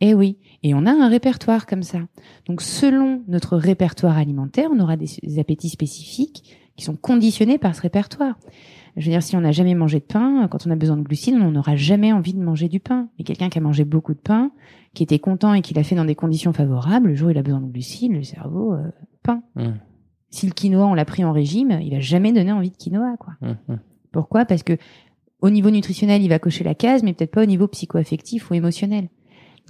[0.00, 2.00] Eh oui, et on a un répertoire comme ça.
[2.46, 7.80] Donc selon notre répertoire alimentaire, on aura des, appétits spécifiques qui sont conditionnés par ce
[7.80, 8.38] répertoire.
[8.96, 11.02] Je veux dire, si on n'a jamais mangé de pain, quand on a besoin de
[11.02, 13.08] glucides, on n'aura jamais envie de manger du pain.
[13.18, 14.50] Mais quelqu'un qui a mangé beaucoup de pain,
[14.94, 17.38] qui était content et qui l'a fait dans des conditions favorables, le jour où il
[17.38, 18.90] a besoin de glucides, le cerveau, euh,
[19.22, 19.42] pain.
[19.54, 19.68] Mmh.
[20.30, 23.16] Si le quinoa, on l'a pris en régime, il va jamais donner envie de quinoa,
[23.18, 23.34] quoi.
[23.40, 23.80] Mmh, mmh.
[24.12, 24.44] Pourquoi?
[24.44, 24.76] Parce que
[25.40, 28.54] au niveau nutritionnel, il va cocher la case, mais peut-être pas au niveau psychoaffectif ou
[28.54, 29.08] émotionnel.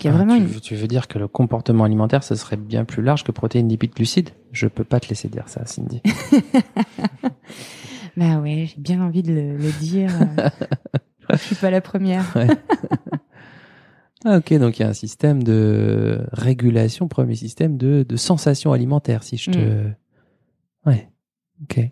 [0.05, 3.33] Ah, vraiment tu, veux, dire que le comportement alimentaire, ce serait bien plus large que
[3.33, 4.31] protéines, lipides, glucides?
[4.53, 6.03] Je peux pas te laisser dire ça, Cindy.
[8.17, 10.11] bah ouais, j'ai bien envie de le, dire.
[11.31, 12.35] je suis pas la première.
[14.25, 18.73] Ah, ok, donc il y a un système de régulation, premier système de, de sensation
[18.73, 19.59] alimentaire, si je te.
[19.59, 19.95] Mm.
[20.85, 21.11] Ouais,
[21.63, 21.91] ok.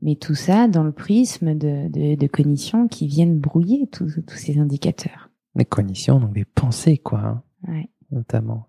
[0.00, 4.58] Mais tout ça dans le prisme de, de, de cognition qui viennent brouiller tous ces
[4.58, 5.25] indicateurs.
[5.56, 7.88] Les cognitions, donc des pensées, quoi, hein, Ouais.
[8.10, 8.68] notamment.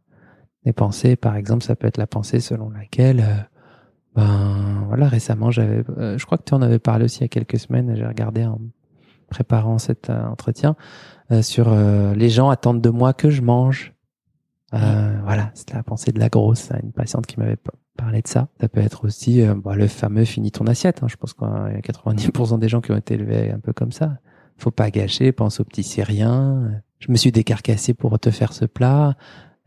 [0.66, 3.20] Les pensées, par exemple, ça peut être la pensée selon laquelle.
[3.22, 3.36] euh,
[4.16, 7.26] ben voilà, récemment, j'avais, euh, je crois que tu en avais parlé aussi il y
[7.26, 7.96] a quelques semaines.
[7.96, 8.60] J'ai regardé en
[9.30, 10.76] préparant cet euh, entretien
[11.42, 13.94] sur les gens attendent de moi que je mange.
[14.72, 16.70] Voilà, c'est la pensée de la grosse.
[16.82, 17.58] Une patiente qui m'avait
[17.98, 18.48] parlé de ça.
[18.62, 21.04] Ça peut être aussi euh, bah, le fameux finis ton assiette.
[21.04, 21.08] hein.
[21.10, 23.92] Je pense qu'il y a 90% des gens qui ont été élevés un peu comme
[23.92, 24.18] ça.
[24.58, 26.82] Faut pas gâcher, pense aux petits c'est rien.
[27.00, 29.16] Je me suis décarcassé pour te faire ce plat.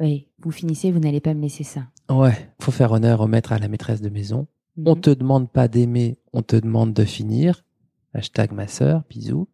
[0.01, 1.83] Oui, vous finissez, vous n'allez pas me laisser ça.
[2.11, 4.47] Ouais, faut faire honneur au maître à la maîtresse de maison.
[4.85, 5.01] On Mhm.
[5.01, 7.65] te demande pas d'aimer, on te demande de finir.
[8.15, 9.47] Hashtag ma sœur, bisous.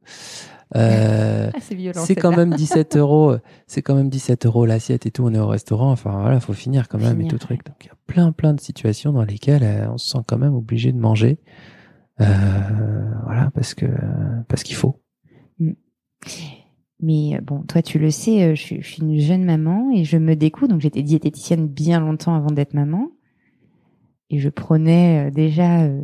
[0.75, 5.25] Euh, Ah, c'est quand même 17 euros, c'est quand même 17 euros l'assiette et tout.
[5.27, 7.64] On est au restaurant, enfin voilà, faut finir quand même et tout truc.
[7.66, 10.38] Donc il y a plein plein de situations dans lesquelles euh, on se sent quand
[10.38, 11.38] même obligé de manger.
[12.20, 12.25] Euh,
[13.25, 13.87] voilà, parce que
[14.49, 15.01] parce qu'il faut.
[17.00, 19.90] Mais euh, bon, toi, tu le sais, euh, je suis, je suis une jeune maman
[19.94, 20.68] et je me découvre.
[20.68, 23.10] Donc, j'étais diététicienne bien longtemps avant d'être maman.
[24.30, 26.00] Et je prenais euh, déjà euh,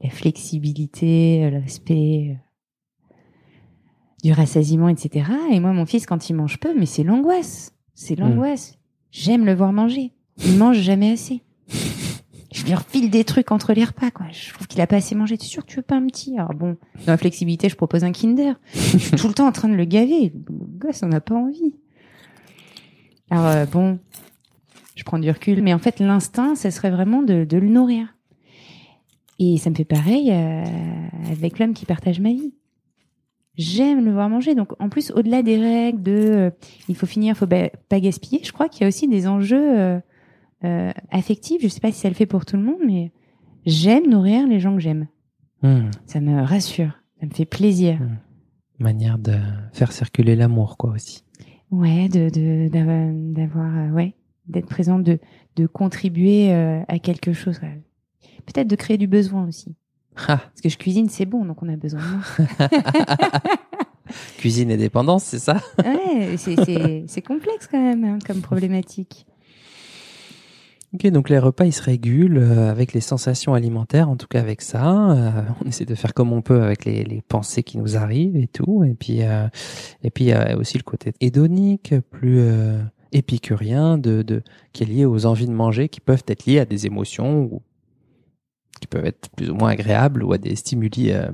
[0.00, 3.14] la flexibilité, le respect euh,
[4.22, 5.30] du rassasiement, etc.
[5.50, 7.74] Et moi, mon fils, quand il mange peu, mais c'est l'angoisse.
[7.94, 8.78] C'est l'angoisse.
[9.10, 10.12] J'aime le voir manger.
[10.44, 11.42] Il mange jamais assez.
[12.54, 14.26] Je lui refile des trucs entre les repas, quoi.
[14.30, 15.36] Je trouve qu'il a pas assez mangé.
[15.36, 16.38] T'es sûr que tu veux pas un petit?
[16.38, 18.54] Alors bon, dans la flexibilité, je propose un Kinder.
[18.74, 20.32] Je suis tout le temps en train de le gaver.
[20.32, 21.74] Le gosse, on n'a pas envie.
[23.28, 23.98] Alors euh, bon,
[24.94, 28.14] je prends du recul, mais en fait, l'instinct, ça serait vraiment de, le nourrir.
[29.40, 30.64] Et ça me fait pareil euh,
[31.32, 32.54] avec l'homme qui partage ma vie.
[33.56, 34.54] J'aime le voir manger.
[34.54, 36.50] Donc, en plus, au-delà des règles de euh,
[36.88, 40.00] il faut finir, faut ba- pas gaspiller, je crois qu'il y a aussi des enjeux
[40.64, 41.60] euh, affectifs.
[41.62, 43.12] Je sais pas si ça le fait pour tout le monde, mais
[43.66, 45.06] j'aime nourrir les gens que j'aime.
[45.62, 47.98] Hmm, Ça me rassure, ça me fait plaisir.
[48.78, 49.34] manière de
[49.72, 51.22] faire circuler l'amour, quoi aussi.
[51.70, 54.14] Ouais, de d'avoir, euh, ouais,
[54.46, 55.18] d'être présent, de
[55.56, 57.58] de contribuer euh, à quelque chose.
[57.62, 57.80] ouais.
[58.46, 59.74] Peut-être de créer du besoin aussi.
[60.16, 62.68] Ah, Parce que je cuisine, c'est bon, donc on a besoin de moi.
[64.38, 65.56] cuisine et dépendance, c'est ça?
[65.84, 69.26] Ouais, c'est complexe quand même hein, comme problématique.
[70.94, 74.38] Ok, donc les repas ils se régulent euh, avec les sensations alimentaires, en tout cas
[74.38, 75.10] avec ça.
[75.10, 78.36] Euh, on essaie de faire comme on peut avec les, les pensées qui nous arrivent
[78.36, 78.84] et tout.
[78.84, 79.48] Et puis euh,
[80.04, 82.80] et puis a aussi le côté hédonique, plus euh,
[83.10, 86.64] épicurien, de, de qui est lié aux envies de manger, qui peuvent être liées à
[86.64, 87.62] des émotions ou
[88.80, 91.28] qui peuvent être plus ou moins agréables ou à des stimuli euh,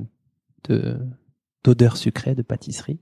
[0.69, 0.97] de
[1.63, 2.99] d'odeurs sucrées, de pâtisserie,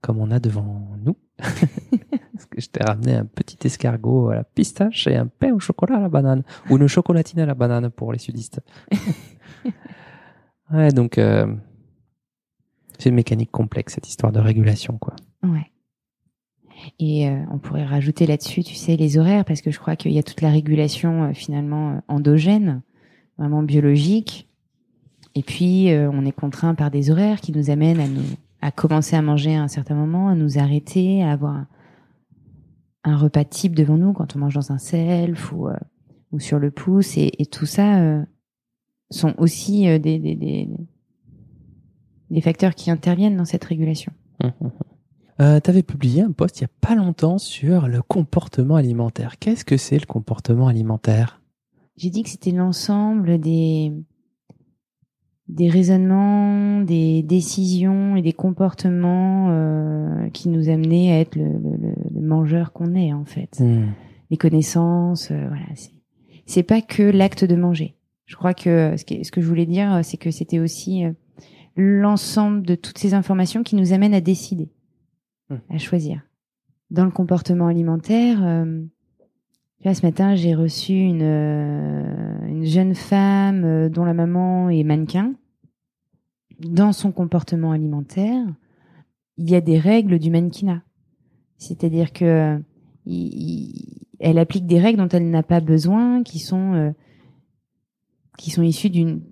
[0.00, 1.16] comme on a devant nous.
[1.38, 5.58] Parce que je t'ai ramené un petit escargot à la pistache et un pain au
[5.58, 6.42] chocolat à la banane.
[6.70, 8.60] Ou une chocolatine à la banane pour les sudistes.
[10.72, 11.52] ouais, donc euh,
[12.98, 15.14] c'est une mécanique complexe, cette histoire de régulation, quoi.
[15.42, 15.70] Ouais.
[17.00, 20.12] Et euh, on pourrait rajouter là-dessus, tu sais, les horaires, parce que je crois qu'il
[20.12, 22.82] y a toute la régulation euh, finalement endogène,
[23.36, 24.48] vraiment biologique.
[25.34, 28.24] Et puis on est contraint par des horaires qui nous amènent à nous
[28.60, 31.68] à commencer à manger à un certain moment, à nous arrêter, à avoir un,
[33.04, 35.76] un repas type devant nous quand on mange dans un self ou euh,
[36.32, 38.22] ou sur le pouce et, et tout ça euh,
[39.10, 40.68] sont aussi euh, des, des, des
[42.30, 44.12] des facteurs qui interviennent dans cette régulation.
[45.40, 49.38] Euh, tu avais publié un post il y a pas longtemps sur le comportement alimentaire.
[49.38, 51.40] Qu'est-ce que c'est le comportement alimentaire?
[51.96, 53.92] J'ai dit que c'était l'ensemble des
[55.48, 61.76] des raisonnements, des décisions et des comportements euh, qui nous amenaient à être le, le,
[62.14, 63.58] le- mangeur qu'on est en fait.
[63.60, 63.86] Hmm.
[64.30, 65.64] Les connaissances, euh, voilà.
[65.74, 65.92] C'est
[66.46, 67.94] c'est pas que l'acte de manger.
[68.26, 71.04] Je crois que ce que, ce que je voulais dire, euh, c'est que c'était aussi
[71.04, 71.12] euh,
[71.76, 74.68] l'ensemble de toutes ces informations qui nous amènent à décider,
[75.50, 75.56] Hmm.
[75.70, 76.20] à choisir.
[76.90, 78.82] Dans le comportement alimentaire, euh,
[79.80, 84.68] tu vois, ce matin, j'ai reçu une, euh, une jeune femme euh, dont la maman
[84.70, 85.34] est mannequin.
[86.60, 88.44] Dans son comportement alimentaire,
[89.36, 90.82] il y a des règles du mannequinat.
[91.56, 92.58] C'est-à-dire que
[93.06, 96.90] il- il- elle applique des règles dont elle n'a pas besoin, qui sont euh,
[98.36, 99.22] qui sont issues d'une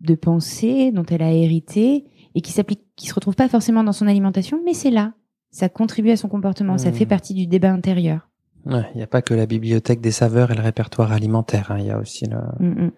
[0.00, 3.92] de pensées dont elle a hérité et qui s'appliquent, qui se retrouvent pas forcément dans
[3.92, 5.14] son alimentation, mais c'est là.
[5.50, 6.78] Ça contribue à son comportement.
[6.78, 6.94] Ça Hmm.
[6.94, 8.29] fait partie du débat intérieur.
[8.66, 11.70] Ouais, il n'y a pas que la bibliothèque des saveurs et le répertoire alimentaire.
[11.70, 11.78] hein.
[11.78, 12.90] Il y a aussi Mm, mm.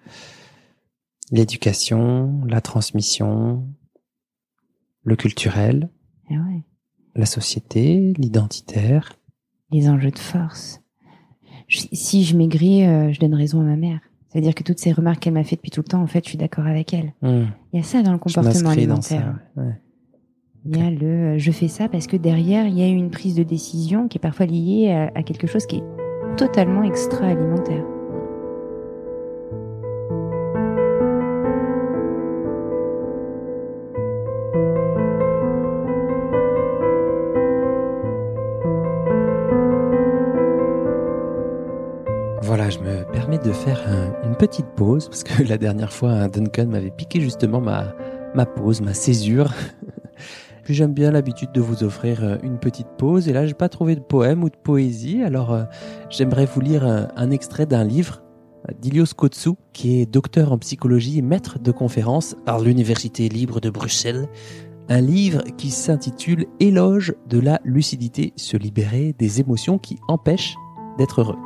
[1.31, 3.65] l'éducation, la transmission,
[5.05, 5.89] le culturel.
[6.31, 6.65] Ouais.
[7.15, 9.13] La société, l'identitaire.
[9.71, 10.81] Les enjeux de force.
[11.69, 14.01] si je maigris, euh, je donne raison à ma mère.
[14.29, 16.31] C'est-à-dire que toutes ces remarques qu'elle m'a fait depuis tout le temps, en fait, je
[16.31, 17.13] suis d'accord avec elle.
[17.21, 17.47] Hmm.
[17.73, 19.39] Il y a ça dans le comportement alimentaire.
[20.65, 23.11] Il y a le euh, je fais ça parce que derrière, il y a une
[23.11, 27.85] prise de décision qui est parfois liée à quelque chose qui est totalement extra-alimentaire.
[42.43, 43.81] Voilà, je me permets de faire
[44.25, 47.97] une petite pause parce que la dernière fois, Duncan m'avait piqué justement ma,
[48.37, 49.53] ma pause, ma césure.
[50.63, 53.69] Puis j'aime bien l'habitude de vous offrir euh, une petite pause et là j'ai pas
[53.69, 55.65] trouvé de poème ou de poésie alors euh,
[56.09, 58.23] j'aimerais vous lire un, extrait d'un livre
[58.81, 63.71] d'Ilios Kotsu qui est docteur en psychologie et maître de conférence à l'Université libre de
[63.71, 64.29] Bruxelles.
[64.89, 70.55] Un livre qui s'intitule Éloge de la lucidité, se libérer des émotions qui empêchent
[70.99, 71.39] d'être heureux.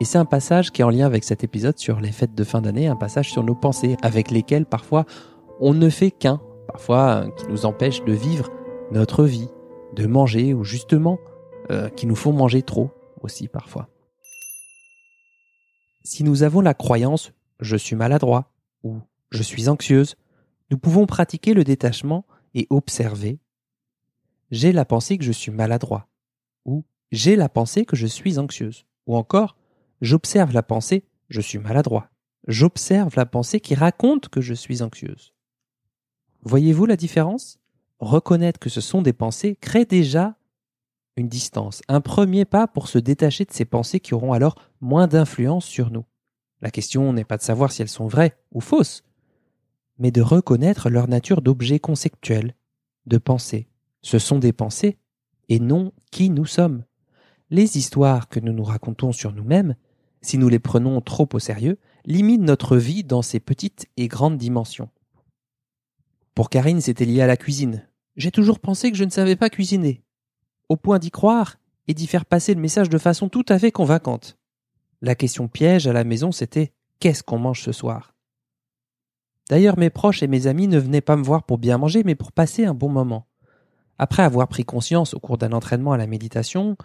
[0.00, 2.44] Et c'est un passage qui est en lien avec cet épisode sur les fêtes de
[2.44, 5.06] fin d'année, un passage sur nos pensées, avec lesquelles parfois
[5.60, 6.40] on ne fait qu'un,
[6.76, 8.50] parfois qui nous empêche de vivre
[8.90, 9.48] notre vie,
[9.94, 11.18] de manger, ou justement
[11.70, 12.90] euh, qui nous font manger trop
[13.22, 13.88] aussi parfois.
[16.04, 18.98] Si nous avons la croyance je suis maladroit ou
[19.30, 20.16] je suis anxieuse,
[20.70, 23.38] nous pouvons pratiquer le détachement et observer
[24.50, 26.08] j'ai la pensée que je suis maladroit
[26.66, 29.56] ou j'ai la pensée que je suis anxieuse ou encore
[30.02, 32.10] J'observe la pensée, je suis maladroit.
[32.48, 35.32] J'observe la pensée qui raconte que je suis anxieuse.
[36.46, 37.58] Voyez-vous la différence?
[37.98, 40.36] Reconnaître que ce sont des pensées crée déjà
[41.16, 45.08] une distance, un premier pas pour se détacher de ces pensées qui auront alors moins
[45.08, 46.04] d'influence sur nous.
[46.60, 49.02] La question n'est pas de savoir si elles sont vraies ou fausses,
[49.98, 52.54] mais de reconnaître leur nature d'objet conceptuel,
[53.06, 53.66] de pensée.
[54.02, 54.98] Ce sont des pensées
[55.48, 56.84] et non qui nous sommes.
[57.50, 59.74] Les histoires que nous nous racontons sur nous-mêmes
[60.22, 64.38] si nous les prenons trop au sérieux, limitent notre vie dans ses petites et grandes
[64.38, 64.90] dimensions.
[66.36, 67.88] Pour Karine, c'était lié à la cuisine.
[68.16, 70.04] J'ai toujours pensé que je ne savais pas cuisiner.
[70.68, 71.56] Au point d'y croire
[71.88, 74.36] et d'y faire passer le message de façon tout à fait convaincante.
[75.00, 78.14] La question piège à la maison, c'était qu'est-ce qu'on mange ce soir?
[79.48, 82.14] D'ailleurs, mes proches et mes amis ne venaient pas me voir pour bien manger, mais
[82.14, 83.26] pour passer un bon moment.
[83.96, 86.76] Après avoir pris conscience au cours d'un entraînement à la méditation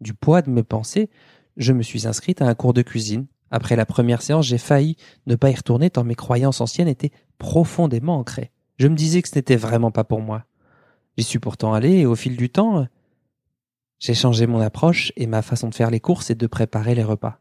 [0.00, 1.10] du poids de mes pensées,
[1.56, 3.28] je me suis inscrite à un cours de cuisine.
[3.52, 7.12] Après la première séance, j'ai failli ne pas y retourner tant mes croyances anciennes étaient
[7.38, 8.50] profondément ancrées.
[8.76, 10.44] Je me disais que ce n'était vraiment pas pour moi.
[11.16, 12.86] J'y suis pourtant allé et au fil du temps,
[13.98, 17.04] j'ai changé mon approche et ma façon de faire les courses et de préparer les
[17.04, 17.40] repas.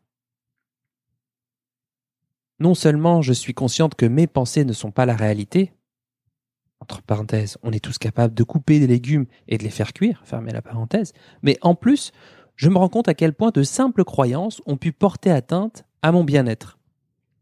[2.60, 5.74] Non seulement je suis consciente que mes pensées ne sont pas la réalité,
[6.80, 10.22] entre parenthèses, on est tous capables de couper des légumes et de les faire cuire,
[10.24, 12.12] fermez la parenthèse, mais en plus,
[12.56, 16.12] je me rends compte à quel point de simples croyances ont pu porter atteinte à
[16.12, 16.78] mon bien-être.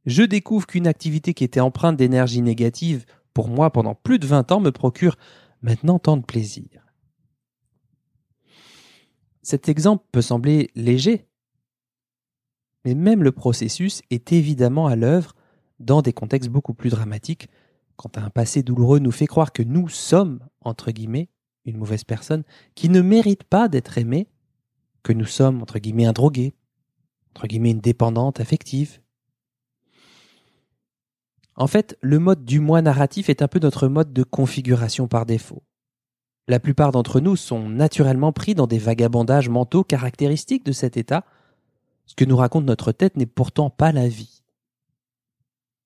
[0.05, 4.51] Je découvre qu'une activité qui était empreinte d'énergie négative pour moi pendant plus de 20
[4.51, 5.15] ans me procure
[5.61, 6.85] maintenant tant de plaisir.
[9.41, 11.27] Cet exemple peut sembler léger,
[12.85, 15.35] mais même le processus est évidemment à l'œuvre
[15.79, 17.49] dans des contextes beaucoup plus dramatiques,
[17.95, 21.29] quand un passé douloureux nous fait croire que nous sommes, entre guillemets,
[21.65, 22.43] une mauvaise personne
[22.75, 24.27] qui ne mérite pas d'être aimée
[25.03, 26.53] que nous sommes, entre guillemets, un drogué,
[27.35, 28.99] entre guillemets, une dépendante affective.
[31.55, 35.25] En fait, le mode du moi narratif est un peu notre mode de configuration par
[35.25, 35.63] défaut.
[36.47, 41.23] La plupart d'entre nous sont naturellement pris dans des vagabondages mentaux caractéristiques de cet état.
[42.05, 44.41] Ce que nous raconte notre tête n'est pourtant pas la vie.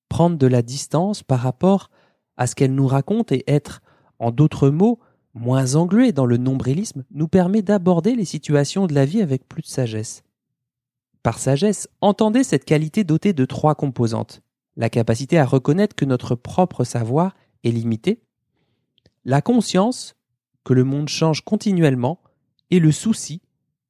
[0.10, 1.92] Prendre de la distance par rapport
[2.38, 3.82] à ce qu'elle nous raconte et être,
[4.20, 5.00] en d'autres mots,
[5.34, 9.62] moins englué dans le nombrilisme, nous permet d'aborder les situations de la vie avec plus
[9.62, 10.24] de sagesse.
[11.22, 14.42] Par sagesse, entendez cette qualité dotée de trois composantes.
[14.78, 18.22] La capacité à reconnaître que notre propre savoir est limité,
[19.26, 20.16] la conscience
[20.63, 22.22] que le monde change continuellement
[22.70, 23.42] et le souci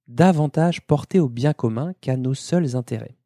[0.08, 3.18] davantage porté au bien commun qu'à nos seuls intérêts.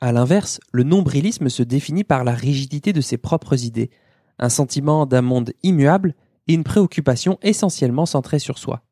[0.00, 3.90] À l'inverse, le nombrilisme se définit par la rigidité de ses propres idées,
[4.38, 6.14] un sentiment d'un monde immuable
[6.48, 8.82] et une préoccupation essentiellement centrée sur soi.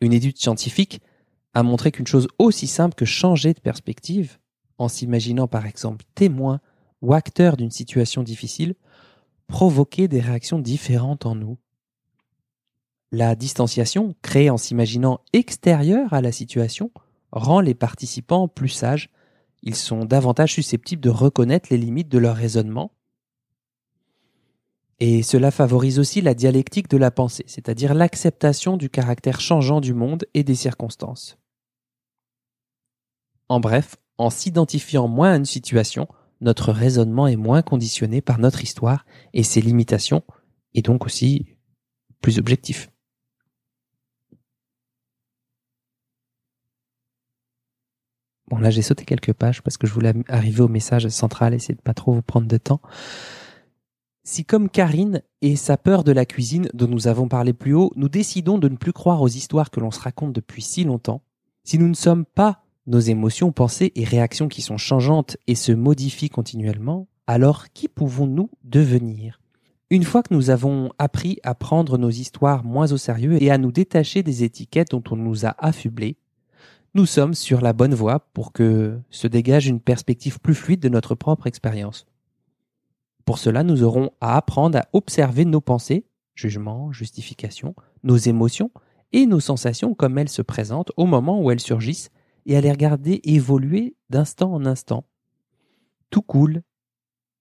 [0.00, 1.02] Une étude scientifique
[1.52, 4.38] a montré qu'une chose aussi simple que changer de perspective,
[4.80, 6.60] en s'imaginant par exemple témoin
[7.02, 8.74] ou acteur d'une situation difficile,
[9.46, 11.58] provoquait des réactions différentes en nous.
[13.12, 16.90] La distanciation, créée en s'imaginant extérieure à la situation,
[17.30, 19.10] rend les participants plus sages,
[19.62, 22.92] ils sont davantage susceptibles de reconnaître les limites de leur raisonnement
[24.98, 29.92] Et cela favorise aussi la dialectique de la pensée, c'est-à-dire l'acceptation du caractère changeant du
[29.92, 31.36] monde et des circonstances.
[33.50, 36.06] En bref, en s'identifiant moins à une situation,
[36.42, 40.22] notre raisonnement est moins conditionné par notre histoire et ses limitations,
[40.74, 41.56] et donc aussi
[42.20, 42.90] plus objectif.
[48.48, 51.56] Bon là j'ai sauté quelques pages parce que je voulais arriver au message central et
[51.56, 52.82] essayer de pas trop vous prendre de temps.
[54.22, 57.90] Si comme Karine et sa peur de la cuisine dont nous avons parlé plus haut,
[57.96, 61.22] nous décidons de ne plus croire aux histoires que l'on se raconte depuis si longtemps,
[61.64, 65.70] si nous ne sommes pas nos émotions, pensées et réactions qui sont changeantes et se
[65.70, 69.40] modifient continuellement, alors qui pouvons-nous devenir?
[69.90, 73.58] Une fois que nous avons appris à prendre nos histoires moins au sérieux et à
[73.58, 76.16] nous détacher des étiquettes dont on nous a affublés,
[76.94, 80.88] nous sommes sur la bonne voie pour que se dégage une perspective plus fluide de
[80.88, 82.06] notre propre expérience.
[83.24, 88.72] Pour cela, nous aurons à apprendre à observer nos pensées, jugements, justifications, nos émotions
[89.12, 92.10] et nos sensations comme elles se présentent au moment où elles surgissent
[92.46, 95.04] et à les regarder évoluer d'instant en instant.
[96.10, 96.62] Tout coule,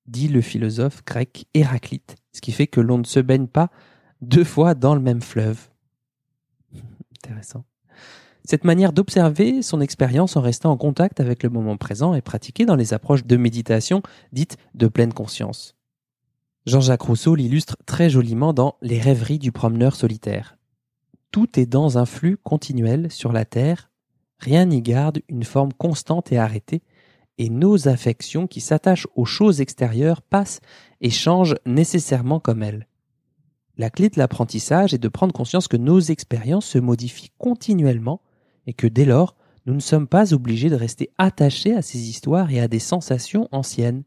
[0.06, 3.70] dit le philosophe grec Héraclite, ce qui fait que l'on ne se baigne pas
[4.22, 5.70] deux fois dans le même fleuve.
[7.24, 7.64] Intéressant.
[8.44, 12.66] Cette manière d'observer son expérience en restant en contact avec le moment présent est pratiquée
[12.66, 15.76] dans les approches de méditation dites de pleine conscience.
[16.66, 20.58] Jean-Jacques Rousseau l'illustre très joliment dans Les rêveries du promeneur solitaire.
[21.32, 23.89] Tout est dans un flux continuel sur la terre,
[24.40, 26.82] rien n'y garde une forme constante et arrêtée,
[27.38, 30.60] et nos affections qui s'attachent aux choses extérieures passent
[31.00, 32.88] et changent nécessairement comme elles.
[33.78, 38.22] La clé de l'apprentissage est de prendre conscience que nos expériences se modifient continuellement
[38.68, 42.52] et que dès lors, nous ne sommes pas obligés de rester attachés à ces histoires
[42.52, 44.04] et à des sensations anciennes.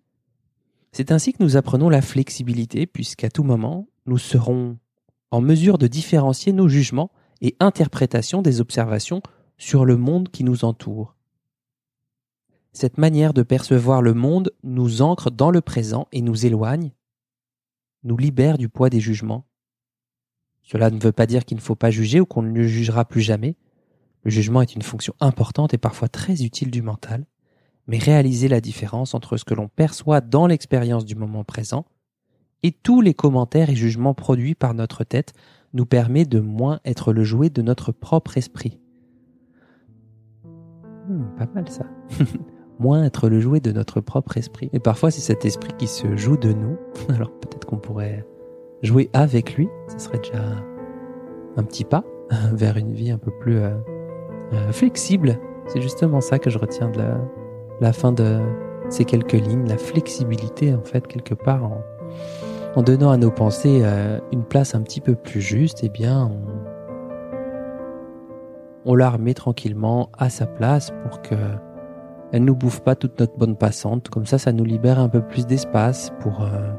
[0.93, 4.77] C'est ainsi que nous apprenons la flexibilité, puisqu'à tout moment, nous serons
[5.31, 9.23] en mesure de différencier nos jugements et interprétations des observations
[9.63, 11.15] sur le monde qui nous entoure.
[12.73, 16.91] Cette manière de percevoir le monde nous ancre dans le présent et nous éloigne,
[18.03, 19.47] nous libère du poids des jugements.
[20.63, 23.05] Cela ne veut pas dire qu'il ne faut pas juger ou qu'on ne le jugera
[23.05, 23.55] plus jamais,
[24.25, 27.25] le jugement est une fonction importante et parfois très utile du mental,
[27.87, 31.87] mais réaliser la différence entre ce que l'on perçoit dans l'expérience du moment présent
[32.65, 35.35] et tous les commentaires et jugements produits par notre tête
[35.73, 38.81] nous permet de moins être le jouet de notre propre esprit.
[41.09, 41.85] Hmm, pas mal ça.
[42.79, 44.69] moins être le jouet de notre propre esprit.
[44.73, 46.77] Et parfois c'est cet esprit qui se joue de nous.
[47.15, 48.27] Alors peut-être qu'on pourrait
[48.83, 49.69] jouer avec lui.
[49.89, 50.43] Ce serait déjà
[51.57, 52.05] un petit pas
[52.53, 53.71] vers une vie un peu plus euh,
[54.53, 55.39] euh, flexible.
[55.67, 57.01] C'est justement ça que je retiens de
[57.81, 58.41] la, fin de
[58.91, 61.71] ces quelques lignes, la flexibilité en fait quelque part
[62.75, 66.33] en, donnant à nos pensées euh, une place un petit peu plus juste, eh bien
[68.87, 71.37] la remet tranquillement à sa place pour que
[72.33, 74.09] elle nous bouffe pas toute notre bonne passante.
[74.09, 76.73] Comme ça, ça nous libère un peu plus d'espace pour euh,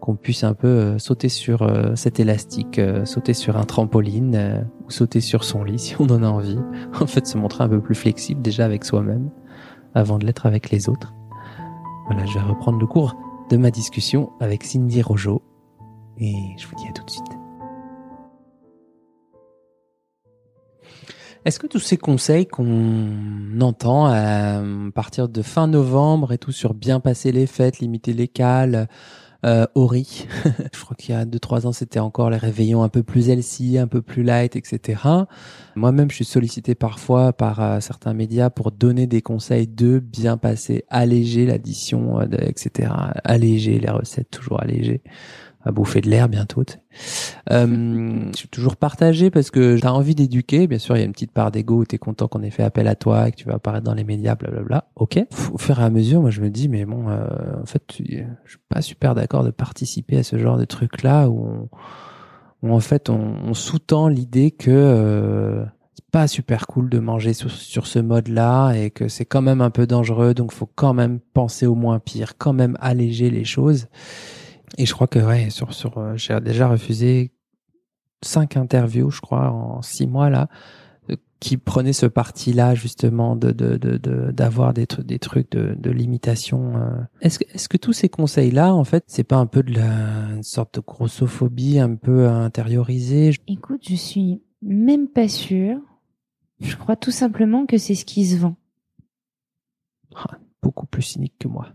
[0.00, 4.90] qu'on puisse un peu euh, sauter sur euh, cet élastique, sauter sur un trampoline ou
[4.90, 6.58] sauter sur son lit si on en a envie.
[7.00, 9.30] En fait, se montrer un peu plus flexible déjà avec soi-même
[9.94, 11.14] avant de l'être avec les autres.
[12.06, 13.16] Voilà, je vais reprendre le cours
[13.50, 15.42] de ma discussion avec Cindy Rojo
[16.18, 17.37] et je vous dis à tout de suite.
[21.48, 24.60] Est-ce que tous ces conseils qu'on entend à
[24.94, 28.86] partir de fin novembre et tout sur bien passer les fêtes, limiter les cales,
[29.46, 30.26] euh, Ori.
[30.74, 33.30] je crois qu'il y a deux trois ans, c'était encore les réveillons un peu plus
[33.30, 35.00] LC, un peu plus light, etc.
[35.74, 40.36] Moi-même, je suis sollicité parfois par euh, certains médias pour donner des conseils de bien
[40.36, 42.92] passer, alléger l'addition, euh, etc.
[43.24, 45.02] Alléger les recettes, toujours alléger
[45.68, 46.64] à bouffer de l'air bientôt.
[47.50, 47.66] Euh,
[48.32, 50.66] je suis toujours partagé parce que tu as envie d'éduquer.
[50.66, 52.50] Bien sûr, il y a une petite part d'ego où tu es content qu'on ait
[52.50, 54.88] fait appel à toi et que tu vas apparaître dans les médias, blablabla.
[54.96, 55.22] Ok.
[55.52, 57.26] Au fur et à mesure, moi, je me dis, mais bon, euh,
[57.62, 61.68] en fait, je suis pas super d'accord de participer à ce genre de truc-là où,
[62.62, 67.34] où, en fait, on, on sous-tend l'idée que euh, c'est pas super cool de manger
[67.34, 70.94] sur, sur ce mode-là et que c'est quand même un peu dangereux, donc faut quand
[70.94, 73.88] même penser au moins pire, quand même alléger les choses.
[74.76, 77.32] Et je crois que ouais, sur sur euh, j'ai déjà refusé
[78.22, 80.48] cinq interviews, je crois, en six mois là,
[81.10, 85.74] euh, qui prenaient ce parti-là justement de de de d'avoir des trucs des trucs de,
[85.74, 86.76] de limitation.
[86.76, 87.00] Euh.
[87.20, 90.34] Est-ce que est-ce que tous ces conseils-là, en fait, c'est pas un peu de la
[90.34, 93.32] une sorte de grossophobie un peu intériorisée?
[93.46, 95.78] Écoute, je suis même pas sûre.
[96.60, 98.56] Je crois tout simplement que c'est ce qui se vend.
[100.16, 101.68] Ah, beaucoup plus cynique que moi.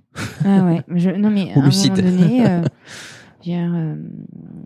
[0.45, 0.83] Ah ouais.
[0.95, 2.63] Je, non mais à un moment donné, euh,
[3.43, 3.95] Dire, euh,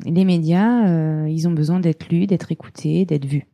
[0.06, 3.48] les médias, euh, ils ont besoin d'être lus, d'être écoutés, d'être vus.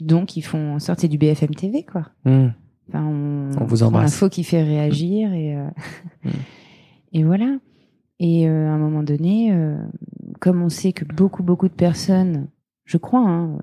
[0.00, 2.08] Donc ils font c'est du BFM TV quoi.
[2.24, 2.48] Hmm.
[2.88, 4.12] Enfin, on, On vous embrasse.
[4.12, 5.68] L'info qui fait réagir et euh,
[6.24, 6.30] Mm.
[7.12, 7.56] et voilà.
[8.18, 9.52] Et à un moment donné,
[10.40, 12.48] comme on sait que beaucoup beaucoup de personnes,
[12.84, 13.58] je crois, hein,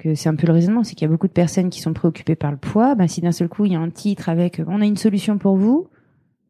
[0.00, 1.92] que c'est un peu le raisonnement, c'est qu'il y a beaucoup de personnes qui sont
[1.92, 2.94] préoccupées par le poids.
[2.94, 4.96] Ben, si d'un seul coup il y a un titre avec euh, "On a une
[4.96, 5.88] solution pour vous",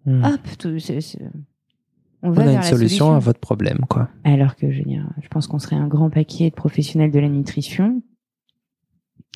[0.07, 0.25] Hmm.
[0.25, 1.23] hop, tout- c'est- c'est-
[2.23, 4.09] on On va a vers une la solution à votre problème, quoi.
[4.25, 7.19] alors que je veux dire, je pense qu'on serait un grand paquet de professionnels de
[7.19, 8.03] la nutrition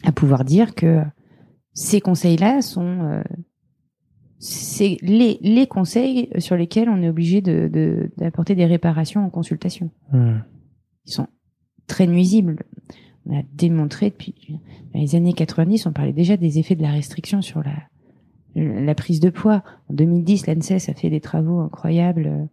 [0.04, 1.02] à pouvoir dire que
[1.74, 3.22] ces conseils-là sont euh,
[4.38, 9.30] c'est les, les conseils sur lesquels on est obligé de- de- d'apporter des réparations en
[9.30, 9.90] consultation.
[10.12, 10.38] Hmm.
[11.06, 11.26] Ils sont
[11.86, 12.56] très nuisibles.
[13.26, 14.60] On a démontré depuis
[14.92, 17.74] dans les années 90, on parlait déjà des effets de la restriction sur la,
[18.54, 19.62] la prise de poids.
[19.88, 22.48] En 2010, l'ANSES a fait des travaux incroyables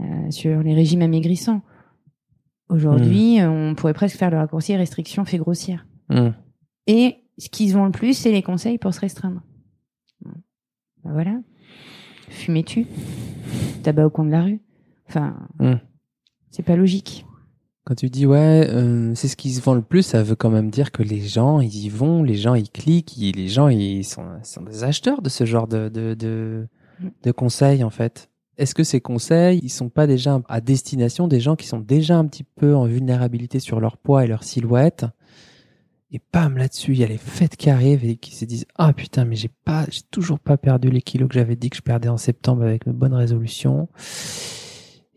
[0.00, 1.60] euh, sur les régimes amaigrissants.
[2.70, 5.86] Aujourd'hui, euh, on pourrait presque faire le raccourci restriction fait grossir.
[6.08, 6.30] Hmm.
[6.86, 9.42] Et ce qu'ils ont le plus, c'est les conseils pour se restreindre.
[10.24, 11.40] Ben voilà.
[12.28, 12.86] Fumez-tu
[13.82, 14.60] Tabac au coin de la rue
[15.08, 15.74] Enfin, Hmm.
[16.50, 17.26] c'est pas logique.
[17.84, 20.50] Quand tu dis ouais, euh, c'est ce qui se vend le plus, ça veut quand
[20.50, 23.68] même dire que les gens ils y vont, les gens ils cliquent, ils- les gens
[23.68, 26.68] ils sont, sont des acheteurs de ce genre de de, de,
[27.00, 27.08] Mm.
[27.24, 28.28] de conseils en fait.
[28.58, 32.18] Est-ce que ces conseils ils sont pas déjà à destination des gens qui sont déjà
[32.18, 35.06] un petit peu en vulnérabilité sur leur poids et leur silhouette?
[36.12, 38.92] Et bam là-dessus il y a les fêtes qui arrivent et qui se disent ah
[38.92, 41.82] putain mais j'ai pas j'ai toujours pas perdu les kilos que j'avais dit que je
[41.82, 43.88] perdais en septembre avec mes bonnes résolutions.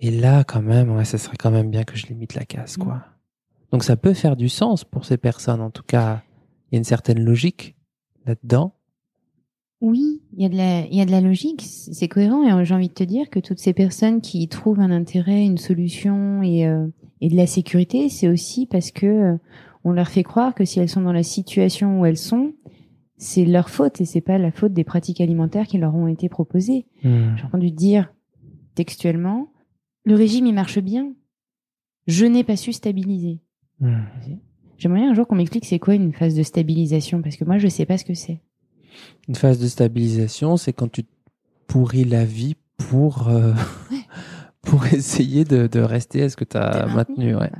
[0.03, 2.75] Et là, quand même, ouais, ça serait quand même bien que je limite la casse,
[2.75, 2.95] quoi.
[2.95, 3.03] Mm.
[3.71, 5.61] Donc ça peut faire du sens pour ces personnes.
[5.61, 6.23] En tout cas,
[6.69, 7.77] il y a une certaine logique
[8.25, 8.75] là-dedans.
[9.79, 12.65] Oui, il y a de la, il y a de la logique, c'est cohérent et
[12.65, 16.41] j'ai envie de te dire que toutes ces personnes qui trouvent un intérêt, une solution
[16.41, 16.87] et, euh,
[17.21, 19.37] et de la sécurité, c'est aussi parce que euh,
[19.83, 22.53] on leur fait croire que si elles sont dans la situation où elles sont,
[23.17, 26.29] c'est leur faute et c'est pas la faute des pratiques alimentaires qui leur ont été
[26.29, 26.85] proposées.
[27.03, 28.13] J'ai entendu dire
[28.75, 29.52] textuellement,
[30.05, 31.13] le régime il marche bien,
[32.07, 33.39] je n'ai pas su stabiliser.
[33.79, 34.03] Hmm.
[34.77, 37.57] J'aimerais bien un jour qu'on m'explique c'est quoi une phase de stabilisation parce que moi
[37.57, 38.41] je sais pas ce que c'est.
[39.27, 41.03] Une phase de stabilisation, c'est quand tu
[41.67, 43.53] pourris la vie pour, euh,
[44.61, 47.35] pour essayer de, de rester à ce que tu as maintenu.
[47.35, 47.51] ouais.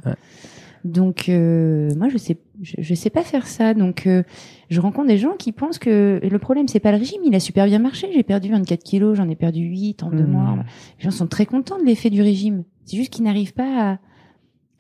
[0.83, 3.73] Donc euh, moi je sais je, je sais pas faire ça.
[3.73, 4.23] Donc euh,
[4.69, 7.39] je rencontre des gens qui pensent que le problème c'est pas le régime, il a
[7.39, 8.07] super bien marché.
[8.13, 10.31] J'ai perdu 24 kilos, j'en ai perdu 8 en deux Hmm.
[10.31, 10.55] mois.
[10.99, 12.63] Les gens sont très contents de l'effet du régime.
[12.85, 13.99] C'est juste qu'ils n'arrivent pas à,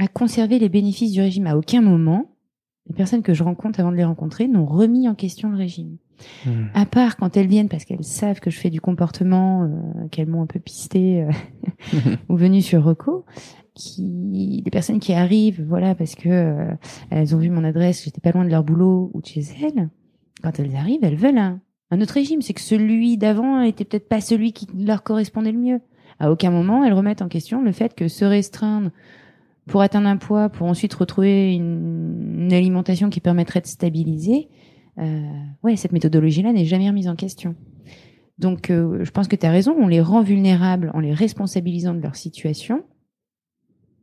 [0.03, 1.47] à conserver les bénéfices du régime.
[1.47, 2.35] À aucun moment,
[2.89, 5.97] les personnes que je rencontre avant de les rencontrer n'ont remis en question le régime.
[6.45, 6.65] Hmm.
[6.73, 10.27] À part quand elles viennent parce qu'elles savent que je fais du comportement, euh, qu'elles
[10.27, 11.31] m'ont un peu pisté euh,
[12.29, 13.25] ou venu sur Reco,
[13.75, 16.73] qui des personnes qui arrivent, voilà, parce que euh,
[17.09, 19.89] elles ont vu mon adresse, j'étais pas loin de leur boulot ou de chez elles.
[20.41, 21.59] Quand elles arrivent, elles veulent un,
[21.91, 22.41] un autre régime.
[22.41, 25.81] C'est que celui d'avant était peut-être pas celui qui leur correspondait le mieux.
[26.19, 28.91] À aucun moment, elles remettent en question le fait que se restreindre
[29.65, 34.49] pour atteindre un poids, pour ensuite retrouver une, une alimentation qui permettrait de stabiliser,
[34.99, 35.21] euh,
[35.63, 37.55] ouais, cette méthodologie-là n'est jamais remise en question.
[38.39, 41.93] Donc, euh, je pense que tu as raison, on les rend vulnérables en les responsabilisant
[41.93, 42.83] de leur situation.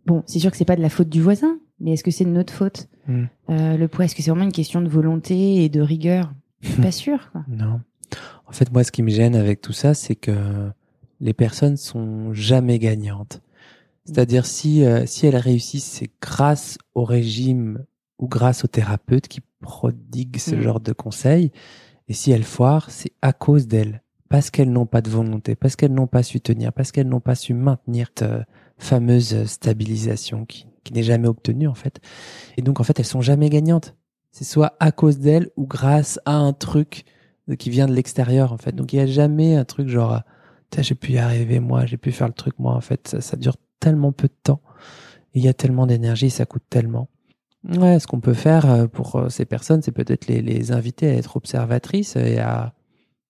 [0.07, 2.24] Bon, c'est sûr que c'est pas de la faute du voisin, mais est-ce que c'est
[2.24, 3.24] de notre faute Mm.
[3.48, 6.32] Euh, Le poids, est-ce que c'est vraiment une question de volonté et de rigueur?
[6.61, 7.30] Je suis pas sûre.
[7.32, 7.44] quoi.
[7.48, 7.80] Non.
[8.46, 10.70] En fait, moi, ce qui me gêne avec tout ça, c'est que
[11.20, 13.40] les personnes sont jamais gagnantes.
[14.05, 17.84] C'est-à-dire si euh, si elles réussissent, c'est grâce au régime
[18.18, 20.61] ou grâce au thérapeute qui prodigue ce Mm.
[20.62, 21.53] genre de conseils.
[22.09, 25.74] Et si elles foirent, c'est à cause d'elles, parce qu'elles n'ont pas de volonté, parce
[25.76, 28.42] qu'elles n'ont pas su tenir, parce qu'elles n'ont pas su maintenir cette euh,
[28.81, 32.01] fameuse stabilisation qui, qui n'est jamais obtenue en fait.
[32.57, 33.95] Et donc en fait, elles sont jamais gagnantes.
[34.33, 37.05] C'est soit à cause d'elles ou grâce à un truc
[37.59, 38.74] qui vient de l'extérieur en fait.
[38.74, 40.22] Donc il y a jamais un truc genre
[40.78, 43.09] j'ai pu y arriver moi, j'ai pu faire le truc moi en fait.
[43.09, 44.62] Ça, ça dure tellement peu de temps.
[45.35, 47.09] Il y a tellement d'énergie, ça coûte tellement.
[47.68, 51.09] Ouais, ce qu'on peut faire euh, pour euh, ces personnes, c'est peut-être les, les inviter
[51.09, 52.72] à être observatrices et à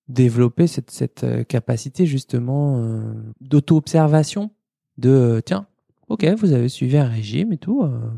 [0.09, 3.03] développer cette, cette euh, capacité justement
[3.40, 4.51] d'auto-observation
[5.01, 5.66] de euh, tiens,
[6.09, 8.11] ok, vous avez suivi un régime et tout, euh,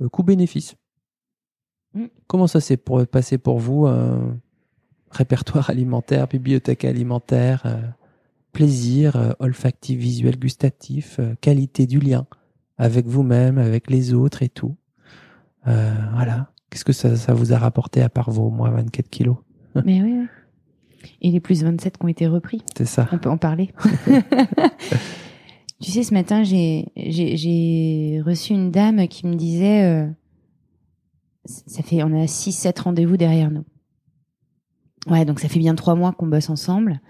[0.00, 0.76] euh, coût-bénéfice.
[1.94, 2.06] Mm.
[2.26, 3.88] Comment ça s'est passé pour vous
[5.10, 7.64] Répertoire alimentaire, bibliothèque alimentaire,
[8.52, 12.26] plaisir, olfactif, visuel, gustatif, qualité du lien
[12.76, 14.76] avec vous-même, avec les autres et tout.
[15.64, 16.50] Voilà.
[16.68, 19.36] Qu'est-ce que ça, ça vous a rapporté à part vos moins 24 kilos?
[19.86, 20.26] Mais oui, oui.
[21.22, 22.62] Et les plus 27 qui ont été repris.
[22.76, 23.08] C'est ça.
[23.12, 23.72] On peut en parler.
[25.80, 30.08] Tu sais, ce matin, j'ai reçu une dame qui me disait, euh,
[31.44, 33.64] ça fait, on a six, sept rendez-vous derrière nous.
[35.06, 37.00] Ouais, donc ça fait bien trois mois qu'on bosse ensemble.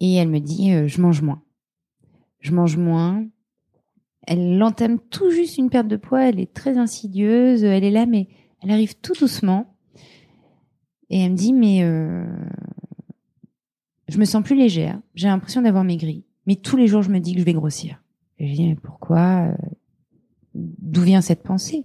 [0.00, 1.42] Et elle me dit, euh, je mange moins.
[2.40, 3.26] Je mange moins.
[4.26, 6.28] Elle entame tout juste une perte de poids.
[6.28, 7.62] Elle est très insidieuse.
[7.62, 8.28] Elle est là, mais
[8.62, 9.76] elle arrive tout doucement.
[11.10, 12.26] Et elle me dit, mais euh,
[14.08, 15.00] je me sens plus légère.
[15.14, 16.24] J'ai l'impression d'avoir maigri.
[16.48, 18.02] Mais tous les jours, je me dis que je vais grossir.
[18.38, 19.54] Et je dis, mais pourquoi euh,
[20.54, 21.84] D'où vient cette pensée?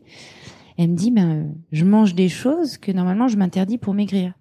[0.77, 4.33] Elle me dit, ben, je mange des choses que normalement je m'interdis pour maigrir.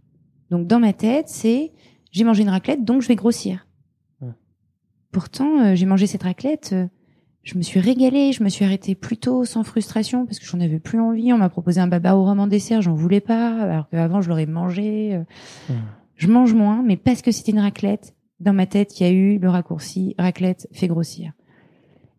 [0.51, 1.73] Donc dans ma tête, c'est
[2.13, 3.67] j'ai mangé une raclette, donc je vais grossir.
[5.11, 6.87] Pourtant, euh, j'ai mangé cette raclette, euh,
[7.43, 10.61] je me suis régalée, je me suis arrêtée plus tôt, sans frustration, parce que j'en
[10.61, 11.33] avais plus envie.
[11.33, 14.29] On m'a proposé un baba au rhum en dessert, j'en voulais pas, alors qu'avant je
[14.29, 15.17] l'aurais mangé.
[15.17, 15.75] Euh.
[16.15, 19.13] Je mange moins, mais parce que c'était une raclette, dans ma tête, il y a
[19.13, 21.33] eu le raccourci raclette fait grossir.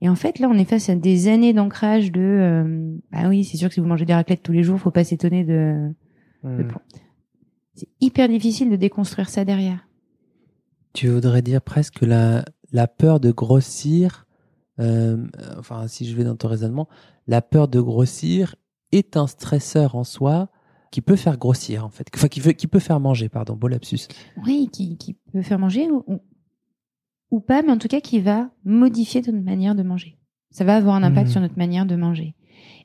[0.01, 3.57] Et en fait, là, on est face à des années d'ancrage de ah oui, c'est
[3.57, 5.93] sûr que si vous mangez des raclettes tous les jours, faut pas s'étonner de,
[6.43, 6.65] de
[7.75, 9.87] c'est hyper difficile de déconstruire ça derrière.
[10.93, 14.27] Tu voudrais dire presque que la, la peur de grossir,
[14.79, 15.25] euh,
[15.57, 16.87] enfin si je vais dans ton raisonnement,
[17.27, 18.55] la peur de grossir
[18.91, 20.49] est un stresseur en soi
[20.93, 23.67] qui peut faire grossir en fait, enfin qui, veut, qui peut faire manger, pardon, beau
[23.67, 24.07] lapsus.
[24.45, 26.21] Oui, qui, qui peut faire manger ou,
[27.31, 30.19] ou, pas, mais en tout cas qui va modifier notre manière de manger.
[30.51, 31.31] Ça va avoir un impact mmh.
[31.31, 32.35] sur notre manière de manger.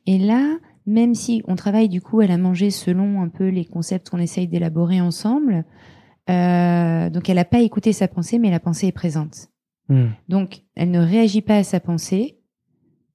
[0.07, 0.57] Et là,
[0.87, 4.17] même si on travaille du coup à la manger selon un peu les concepts qu'on
[4.17, 5.67] essaye d'élaborer ensemble,
[6.31, 9.49] euh, donc elle n'a pas écouté sa pensée, mais la pensée est présente.
[9.91, 10.13] Hmm.
[10.31, 12.39] Donc elle ne réagit pas à sa pensée,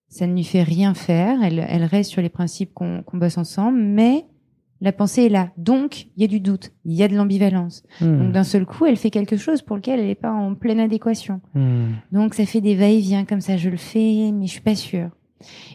[0.07, 3.81] ça ne lui fait rien faire, elle, elle reste sur les principes qu'on bosse ensemble,
[3.81, 4.27] mais
[4.83, 5.49] la pensée est là.
[5.57, 7.83] Donc il y a du doute, il y a de l'ambivalence.
[8.01, 8.19] Hmm.
[8.19, 10.79] Donc d'un seul coup, elle fait quelque chose pour lequel elle n'est pas en pleine
[10.79, 11.41] adéquation.
[11.55, 11.93] Hmm.
[12.11, 15.09] Donc ça fait des va-et-vient comme ça, je le fais, mais je suis pas sûre.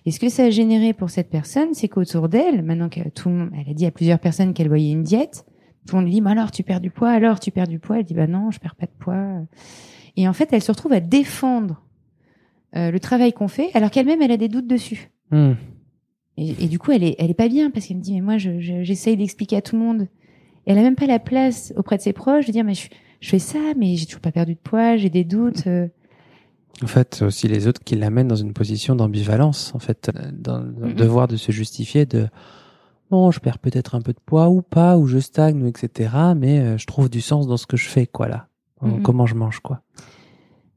[0.06, 3.28] Et ce que ça a généré pour cette personne, c'est qu'autour d'elle, maintenant que tout
[3.28, 5.44] le monde, elle a dit à plusieurs personnes qu'elle voyait une diète,
[5.86, 7.78] tout le monde lui dit, bah alors tu perds du poids, alors tu perds du
[7.78, 7.98] poids?
[7.98, 9.46] Elle dit, bah non, je perds pas de poids.
[10.16, 11.82] Et en fait, elle se retrouve à défendre
[12.76, 15.10] euh, le travail qu'on fait, alors qu'elle-même, elle a des doutes dessus.
[15.30, 15.52] Hmm.
[16.40, 18.38] Et, du coup, elle est, elle est pas bien parce qu'elle me dit, mais moi,
[18.38, 20.02] j'essaye d'expliquer à tout le monde.
[20.66, 22.88] Et elle a même pas la place auprès de ses proches de dire, mais je,
[23.20, 25.66] je fais ça, mais j'ai toujours pas perdu de poids, j'ai des doutes.
[25.66, 25.88] Euh.
[26.82, 30.60] En fait, c'est aussi les autres qui l'amènent dans une position d'ambivalence, en fait, dans,
[30.60, 32.28] le devoir de se justifier de
[33.10, 36.10] bon, je perds peut-être un peu de poids ou pas, ou je stagne, etc.
[36.36, 38.46] Mais euh, je trouve du sens dans ce que je fais, quoi, là.
[39.02, 39.82] Comment je mange, quoi.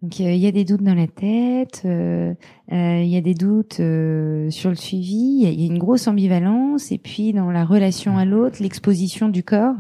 [0.02, 2.34] Donc il y a des doutes dans la tête, euh,
[2.72, 6.92] euh, il y a des doutes sur le suivi, il y, a une grosse ambivalence,
[6.92, 9.76] et puis dans la relation à l'autre, l'exposition du corps,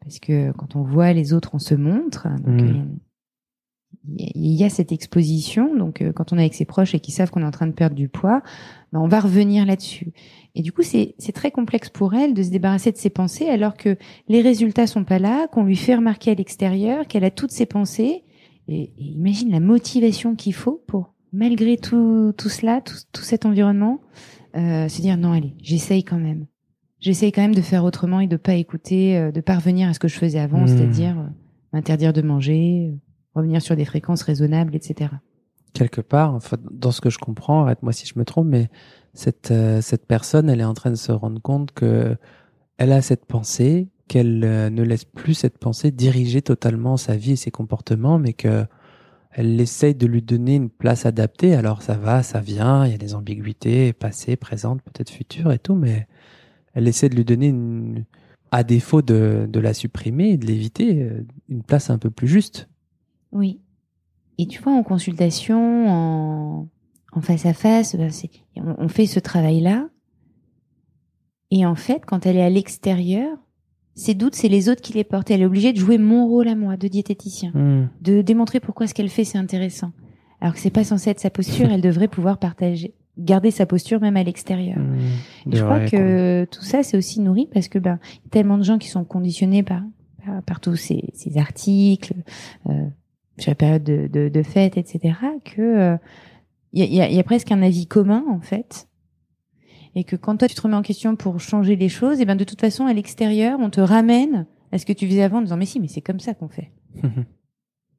[0.00, 2.28] parce que quand on voit les autres, on se montre.
[2.44, 2.98] Donc, mmh
[4.16, 5.74] il y a cette exposition.
[5.76, 7.66] Donc, euh, quand on est avec ses proches et qu'ils savent qu'on est en train
[7.66, 8.42] de perdre du poids,
[8.92, 10.12] ben, on va revenir là-dessus.
[10.54, 13.76] Et du coup, c'est très complexe pour elle de se débarrasser de ses pensées alors
[13.76, 13.96] que
[14.28, 17.66] les résultats sont pas là, qu'on lui fait remarquer à l'extérieur, qu'elle a toutes ses
[17.66, 18.24] pensées.
[18.68, 24.00] Et, imagine la motivation qu'il faut pour, malgré tout, tout cela, tout, tout cet environnement,
[24.56, 26.46] euh, se dire non, allez, j'essaye quand même.
[27.00, 29.98] J'essaye quand même de faire autrement et de pas écouter, euh, de parvenir à ce
[29.98, 30.68] que je faisais avant, mmh.
[30.68, 31.26] c'est-à-dire euh,
[31.72, 32.94] m'interdire de manger,
[33.34, 35.10] revenir sur des fréquences raisonnables, etc.
[35.74, 38.68] Quelque part, enfin, dans ce que je comprends, arrête-moi si je me trompe, mais
[39.12, 42.16] cette, euh, cette personne, elle est en train de se rendre compte que
[42.78, 47.32] elle a cette pensée, qu'elle euh, ne laisse plus cette pensée diriger totalement sa vie
[47.32, 48.64] et ses comportements, mais que
[49.30, 51.54] elle essaye de lui donner une place adaptée.
[51.54, 55.60] Alors ça va, ça vient, il y a des ambiguïtés, passées, présentes, peut-être futures et
[55.60, 56.08] tout, mais
[56.74, 58.04] elle essaie de lui donner une,
[58.50, 62.68] à défaut de, la supprimer et de l'éviter, euh, une place un peu plus juste.
[63.32, 63.60] Oui.
[64.38, 68.10] Et tu vois, en consultation, en, face à face, ben,
[68.56, 69.88] on, fait ce travail-là.
[71.50, 73.36] Et en fait, quand elle est à l'extérieur,
[73.98, 75.28] ses doutes, c'est les autres qui les portent.
[75.30, 77.88] Elle est obligée de jouer mon rôle à moi, de diététicien, hmm.
[78.00, 79.90] de démontrer pourquoi ce qu'elle fait, c'est intéressant.
[80.40, 84.00] Alors que c'est pas censé être sa posture, elle devrait pouvoir partager, garder sa posture
[84.00, 84.78] même à l'extérieur.
[84.78, 85.52] Hmm.
[85.52, 88.62] je crois que tout ça, c'est aussi nourri parce que ben, y a tellement de
[88.62, 89.82] gens qui sont conditionnés par,
[90.46, 92.14] par, tous ces, ces articles,
[92.68, 92.86] euh,
[93.36, 95.98] sur la période de, de, de fête, etc., que
[96.72, 98.86] il euh, y, a, y, a, presque un avis commun en fait,
[99.94, 102.36] et que quand toi tu te remets en question pour changer les choses, et ben
[102.36, 105.42] de toute façon à l'extérieur on te ramène à ce que tu faisais avant en
[105.42, 106.70] disant mais si mais c'est comme ça qu'on fait.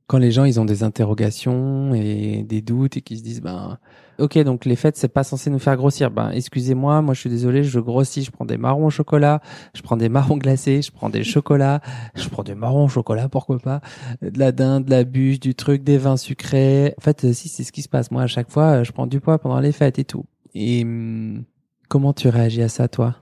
[0.09, 3.77] quand les gens ils ont des interrogations et des doutes et qu'ils se disent ben
[4.17, 6.09] ok donc les fêtes c'est pas censé nous faire grossir.
[6.09, 9.39] Ben excusez-moi moi je suis désolé je grossis je prends des marrons au chocolat
[9.75, 11.79] je prends des marrons glacés je prends des chocolats
[12.15, 13.81] je prends des marrons au chocolat pourquoi pas
[14.23, 16.95] de la dinde de la bûche du truc des vins sucrés.
[16.97, 18.09] En fait si c'est ce qui se passe.
[18.09, 20.25] Moi à chaque fois je prends du poids pendant les fêtes et tout.
[20.55, 21.43] Et hum,
[21.89, 23.17] comment tu réagis à ça toi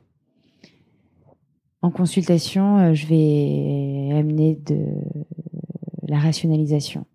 [1.81, 4.77] en consultation, euh, je vais amener de
[6.07, 7.05] la rationalisation.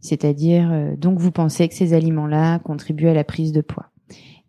[0.00, 3.90] C'est-à-dire, euh, donc vous pensez que ces aliments-là contribuent à la prise de poids.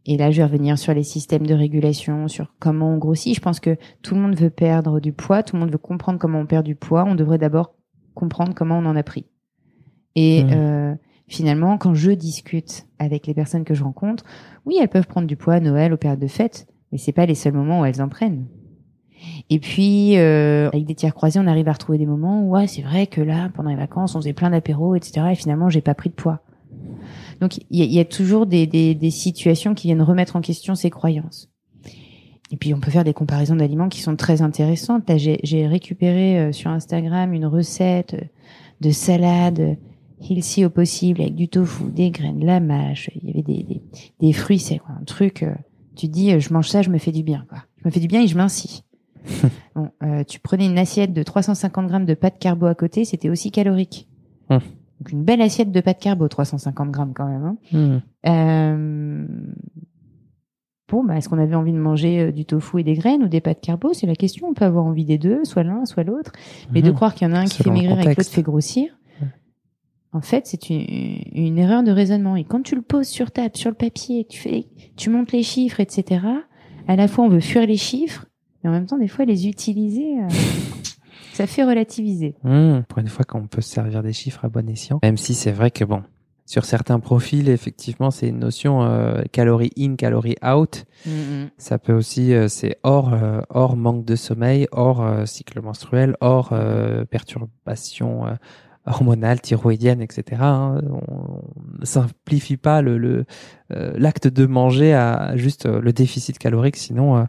[0.05, 3.33] Et là, je vais revenir sur les systèmes de régulation, sur comment on grossit.
[3.33, 6.19] Je pense que tout le monde veut perdre du poids, tout le monde veut comprendre
[6.19, 7.05] comment on perd du poids.
[7.07, 7.73] On devrait d'abord
[8.13, 9.25] comprendre comment on en a pris.
[10.15, 10.49] Et mmh.
[10.51, 10.95] euh,
[11.27, 14.23] finalement, quand je discute avec les personnes que je rencontre,
[14.65, 17.25] oui, elles peuvent prendre du poids à Noël, aux périodes de fête, mais c'est pas
[17.25, 18.45] les seuls moments où elles en prennent.
[19.49, 22.67] Et puis, euh, avec des tiers croisés, on arrive à retrouver des moments où, ouais,
[22.67, 25.27] c'est vrai que là, pendant les vacances, on faisait plein d'apéros, etc.
[25.31, 26.41] Et finalement, j'ai pas pris de poids.
[27.41, 30.89] Donc, il y, a toujours des, des, des, situations qui viennent remettre en question ces
[30.89, 31.49] croyances.
[32.51, 35.03] Et puis, on peut faire des comparaisons d'aliments qui sont très intéressantes.
[35.17, 38.15] J'ai récupéré euh, sur Instagram une recette
[38.81, 39.77] de salade
[40.21, 43.09] healthy au possible avec du tofu, des graines, de la mâche.
[43.15, 43.81] Il y avait des, des,
[44.19, 45.43] des fruits, c'est quoi, un truc.
[45.43, 45.53] Euh,
[45.95, 47.59] tu dis, je mange ça, je me fais du bien, quoi.
[47.77, 48.83] Je me fais du bien et je mincis.
[49.75, 53.29] bon, euh, tu prenais une assiette de 350 grammes de pâte carbo à côté, c'était
[53.29, 54.07] aussi calorique.
[54.49, 54.59] Hum.
[54.99, 57.43] Donc une belle assiette de pâte carbo, 350 grammes quand même.
[57.43, 57.57] Hein.
[57.73, 58.01] Hum.
[58.27, 59.25] Euh...
[60.87, 63.27] Bon, bah, est-ce qu'on avait envie de manger euh, du tofu et des graines ou
[63.27, 63.93] des pâtes carbo?
[63.93, 64.47] C'est la question.
[64.47, 66.31] On peut avoir envie des deux, soit l'un, soit l'autre.
[66.71, 66.95] Mais de hum.
[66.95, 68.95] croire qu'il y en a un qui fait maigrir et l'autre fait grossir,
[70.15, 72.37] en fait, c'est une, une, erreur de raisonnement.
[72.37, 75.43] Et quand tu le poses sur table, sur le papier, tu fais, tu montes les
[75.43, 76.25] chiffres, etc.
[76.87, 78.25] À la fois, on veut fuir les chiffres
[78.63, 80.29] et en même temps, des fois, les utiliser, euh,
[81.33, 82.33] ça fait relativiser.
[82.43, 84.99] Mmh, pour une fois qu'on peut se servir des chiffres à bon escient.
[85.03, 86.01] Même si c'est vrai que bon,
[86.47, 90.85] sur certains profils, effectivement, c'est une notion euh, calorie in, calorie out.
[91.05, 91.49] Mmh, mmh.
[91.57, 96.53] Ça peut aussi, euh, c'est hors, euh, hors manque de sommeil, hors cycle menstruel, hors
[97.09, 98.25] perturbation
[98.85, 100.41] hormonale, thyroïdienne, etc.
[100.41, 100.81] Hein.
[100.89, 101.41] On
[101.79, 103.25] ne simplifie pas le
[103.69, 107.25] l'acte de manger à juste le déficit calorique, sinon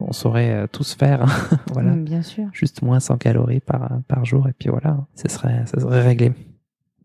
[0.00, 1.22] on saurait euh, tous faire.
[1.22, 1.58] Hein.
[1.72, 1.92] voilà.
[1.92, 2.48] Mm, bien sûr.
[2.52, 6.32] Juste moins 100 calories par, par jour et puis voilà, ça serait, ça serait réglé.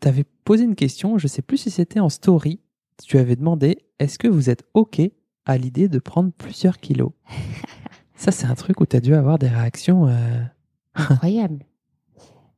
[0.01, 2.59] Tu avais posé une question, je sais plus si c'était en story.
[3.03, 5.01] Tu avais demandé est-ce que vous êtes OK
[5.45, 7.11] à l'idée de prendre plusieurs kilos?
[8.15, 10.43] Ça, c'est un truc où tu as dû avoir des réactions euh...
[10.93, 11.65] incroyables.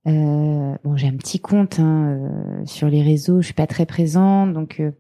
[0.06, 3.86] Euh, bon, j'ai un petit compte hein, euh, sur les réseaux, je suis pas très
[3.86, 4.92] présente, donc euh,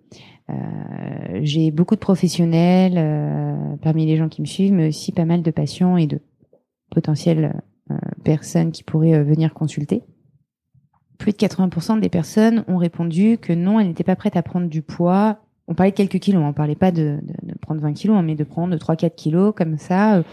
[0.49, 5.25] euh, j'ai beaucoup de professionnels euh, parmi les gens qui me suivent, mais aussi pas
[5.25, 6.19] mal de patients et de
[6.89, 10.03] potentielles euh, personnes qui pourraient venir consulter.
[11.17, 14.67] Plus de 80% des personnes ont répondu que non, elles n'étaient pas prêtes à prendre
[14.67, 15.37] du poids.
[15.67, 18.35] On parlait de quelques kilos, on parlait pas de, de, prendre 20 kilos, hein, mais
[18.35, 20.23] de prendre 3-4 kilos comme ça,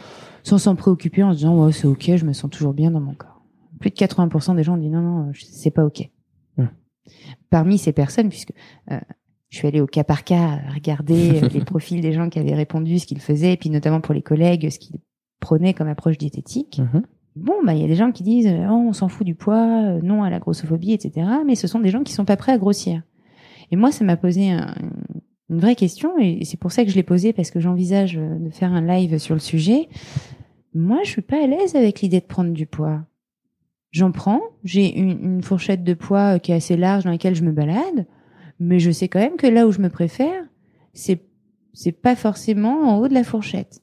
[0.43, 3.01] sans s'en préoccuper, en se disant ouais, c'est ok, je me sens toujours bien dans
[3.01, 3.40] mon corps.
[3.81, 6.09] Plus de 80% des gens ont dit non, non, c'est pas ok.
[6.57, 6.65] Mmh.
[7.51, 8.53] Parmi ces personnes, puisque
[9.51, 12.55] je suis allée au cas par cas regarder euh, les profils des gens qui avaient
[12.55, 15.01] répondu, ce qu'ils faisaient, et puis notamment pour les collègues, ce qu'ils
[15.41, 16.81] prenaient comme approche diététique.
[16.81, 17.03] Mhm.
[17.37, 19.85] Bon, bah il y a des gens qui disent oh, on s'en fout du poids,
[19.85, 21.27] euh, non à la grossophobie, etc.
[21.47, 23.03] Mais ce sont des gens qui sont pas prêts à grossir.
[23.73, 24.51] Et moi, ça m'a posé
[25.49, 28.37] une vraie question, et c'est pour ça que je l'ai posée parce que j'envisage euh,
[28.39, 29.89] de faire un live sur le sujet.
[30.75, 33.03] Moi, je suis pas à l'aise avec l'idée de prendre du poids.
[33.91, 37.43] J'en prends, j'ai une, une fourchette de poids qui est assez large dans laquelle je
[37.43, 38.07] me balade
[38.61, 40.45] mais je sais quand même que là où je me préfère,
[40.93, 41.27] c'est
[41.73, 43.83] c'est pas forcément en haut de la fourchette.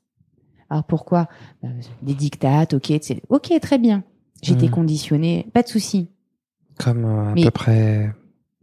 [0.69, 1.27] Alors pourquoi?
[1.63, 1.69] Bah,
[2.03, 2.93] Des dictates, ok,
[3.29, 4.03] ok, très bien.
[4.43, 4.71] J'étais mmh.
[4.71, 6.09] conditionnée, pas de souci.
[6.77, 8.13] Comme euh, à peu près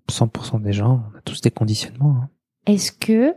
[0.08, 2.16] 100% des gens, on a tous des conditionnements.
[2.22, 2.28] Hein.
[2.66, 3.34] Est-ce que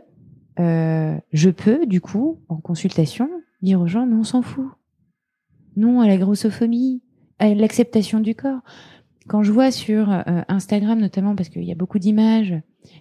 [0.60, 3.28] euh, je peux, du coup, en consultation,
[3.62, 4.68] dire aux gens, mais on s'en fout.
[5.76, 7.02] Non à la grossophobie,
[7.40, 8.60] l'acceptation du corps.
[9.28, 12.54] Quand je vois sur euh, Instagram notamment, parce qu'il y a beaucoup d'images,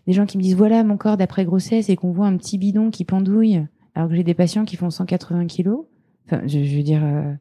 [0.06, 2.58] des gens qui me disent voilà mon corps d'après grossesse et qu'on voit un petit
[2.58, 3.66] bidon qui pendouille,
[3.96, 5.86] alors que j'ai des patients qui font 180 kilos.
[6.26, 7.34] Enfin, je, veux dire, euh,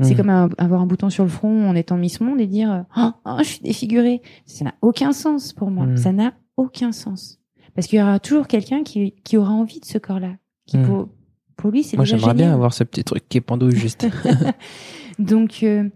[0.00, 0.16] c'est hmm.
[0.16, 3.36] comme avoir un bouton sur le front en étant Miss Monde et dire oh, oh
[3.38, 4.22] je suis défigurée.
[4.44, 5.86] Ça n'a aucun sens pour moi.
[5.86, 5.96] Hmm.
[5.96, 7.40] Ça n'a aucun sens
[7.74, 10.36] parce qu'il y aura toujours quelqu'un qui, qui aura envie de ce corps-là.
[10.66, 10.86] Qui hmm.
[10.86, 11.08] pour,
[11.56, 14.06] pour lui c'est Moi j'aimerais bien avoir ce petit truc qui pendouille juste.
[15.18, 15.88] Donc euh,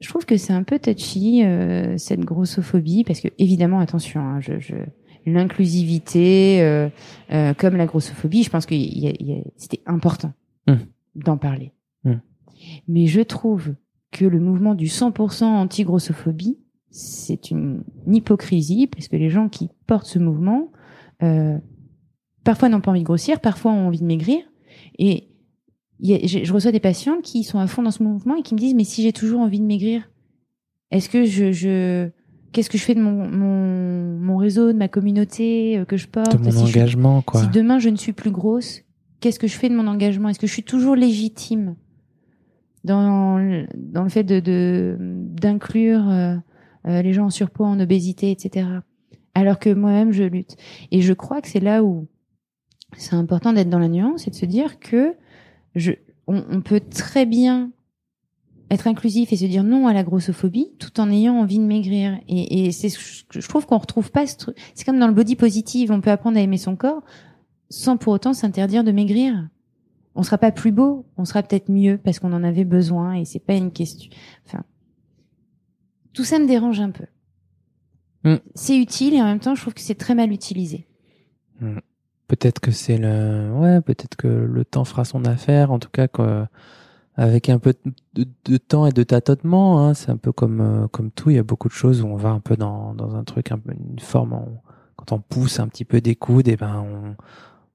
[0.00, 4.40] je trouve que c'est un peu touchy euh, cette grossophobie parce que évidemment attention, hein,
[4.40, 4.74] je, je
[5.26, 6.88] l'inclusivité euh,
[7.32, 8.74] euh, comme la grossophobie, je pense que
[9.56, 10.32] c'était important
[10.66, 10.74] mmh.
[11.16, 11.72] d'en parler.
[12.04, 12.14] Mmh.
[12.88, 13.74] Mais je trouve
[14.10, 16.58] que le mouvement du 100% anti-grossophobie
[16.90, 20.72] c'est une hypocrisie parce que les gens qui portent ce mouvement
[21.22, 21.58] euh,
[22.44, 24.40] parfois n'ont pas envie de grossir, parfois ont envie de maigrir.
[24.98, 25.28] Et
[26.02, 28.74] je reçois des patientes qui sont à fond dans ce mouvement et qui me disent
[28.74, 30.08] mais si j'ai toujours envie de maigrir,
[30.90, 32.08] est-ce que je, je
[32.52, 36.06] qu'est-ce que je fais de mon, mon, mon réseau, de ma communauté euh, que je
[36.06, 36.40] porte?
[36.40, 37.42] De mon engagement, quoi.
[37.42, 38.82] Si demain je ne suis plus grosse,
[39.20, 40.28] qu'est-ce que je fais de mon engagement?
[40.28, 41.76] Est-ce que je suis toujours légitime
[42.84, 46.36] dans, dans le fait de d'inclure euh,
[46.86, 48.66] euh, les gens en surpoids, en obésité, etc.
[49.34, 50.56] Alors que moi-même, je lutte.
[50.90, 52.06] Et je crois que c'est là où
[52.96, 55.14] c'est important d'être dans la nuance et de se dire que
[55.78, 55.92] je,
[56.26, 57.70] on, on peut très bien
[58.70, 62.18] être inclusif et se dire non à la grossophobie tout en ayant envie de maigrir.
[62.28, 64.56] Et, et c'est, je trouve qu'on retrouve pas ce truc.
[64.74, 67.02] C'est comme dans le body positive, on peut apprendre à aimer son corps
[67.70, 69.48] sans pour autant s'interdire de maigrir.
[70.14, 73.24] On sera pas plus beau, on sera peut-être mieux parce qu'on en avait besoin et
[73.24, 74.10] c'est pas une question.
[74.46, 74.64] Enfin,
[76.12, 77.04] tout ça me dérange un peu.
[78.24, 78.36] Mm.
[78.54, 80.88] C'est utile et en même temps, je trouve que c'est très mal utilisé.
[81.60, 81.78] Mm.
[82.28, 85.72] Peut-être que c'est le, ouais, peut-être que le temps fera son affaire.
[85.72, 86.44] En tout cas, que
[87.16, 87.74] avec un peu
[88.14, 89.84] de, temps et de tâtonnement.
[89.84, 89.94] Hein.
[89.94, 91.30] C'est un peu comme euh, comme tout.
[91.30, 93.50] Il y a beaucoup de choses où on va un peu dans, dans un truc,
[93.50, 94.40] un peu une forme.
[94.96, 97.16] quand on pousse un petit peu des coudes, et ben on,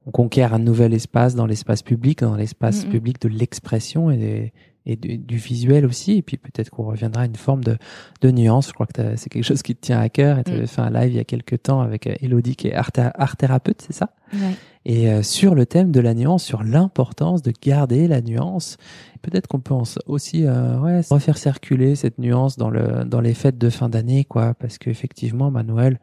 [0.06, 4.54] on conquiert un nouvel espace dans l'espace public, dans l'espace public de l'expression et,
[4.86, 6.18] et du visuel aussi.
[6.18, 7.78] Et puis peut-être qu'on reviendra à une forme de,
[8.22, 8.68] de nuance.
[8.68, 10.40] Je crois que c'est quelque chose qui te tient à cœur.
[10.40, 10.68] Et tu avais mm.
[10.68, 13.38] fait un live il y a quelques temps avec euh, Elodie qui est art, art
[13.38, 14.10] thérapeute, c'est ça?
[14.34, 14.56] Ouais.
[14.86, 18.78] Et euh, sur le thème de la nuance, sur l'importance de garder la nuance.
[19.22, 19.76] Peut-être qu'on peut
[20.06, 24.26] aussi euh, ouais, refaire circuler cette nuance dans le dans les fêtes de fin d'année,
[24.26, 24.54] quoi.
[24.54, 26.00] Parce qu'effectivement, Manuel,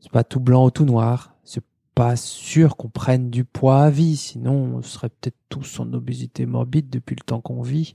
[0.00, 1.29] c'est pas tout blanc ou tout noir
[2.00, 6.46] pas sûr qu'on prenne du poids à vie, sinon on serait peut-être tous en obésité
[6.46, 7.94] morbide depuis le temps qu'on vit.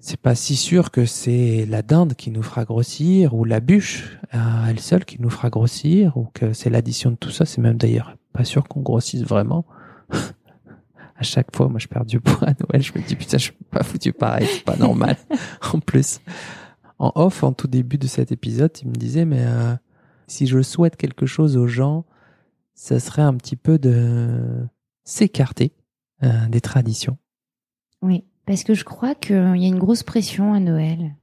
[0.00, 4.18] C'est pas si sûr que c'est la dinde qui nous fera grossir ou la bûche
[4.30, 7.44] à elle seule qui nous fera grossir ou que c'est l'addition de tout ça.
[7.44, 9.66] C'est même d'ailleurs pas sûr qu'on grossisse vraiment.
[10.10, 12.80] à chaque fois, moi, je perds du poids à Noël.
[12.80, 14.48] Je me dis, putain, je suis pas foutu pareil.
[14.50, 15.18] C'est pas normal.
[15.74, 16.20] en plus,
[16.98, 19.74] en off, en tout début de cet épisode, il me disait, mais euh,
[20.26, 22.06] si je souhaite quelque chose aux gens,
[22.74, 24.66] ça serait un petit peu de
[25.04, 25.72] s'écarter
[26.22, 27.18] euh, des traditions.
[28.02, 31.14] Oui, parce que je crois qu'il y a une grosse pression à Noël.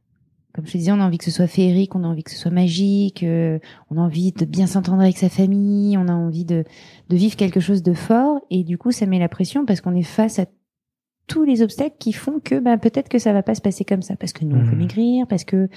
[0.54, 2.32] Comme je te disais, on a envie que ce soit féerique, on a envie que
[2.32, 3.58] ce soit magique, euh,
[3.90, 6.66] on a envie de bien s'entendre avec sa famille, on a envie de
[7.10, 10.04] vivre quelque chose de fort, et du coup, ça met la pression parce qu'on est
[10.04, 10.46] face à
[11.32, 14.02] tous les obstacles qui font que ben, peut-être que ça va pas se passer comme
[14.02, 14.80] ça parce que nous on veut mmh.
[14.80, 15.70] maigrir parce que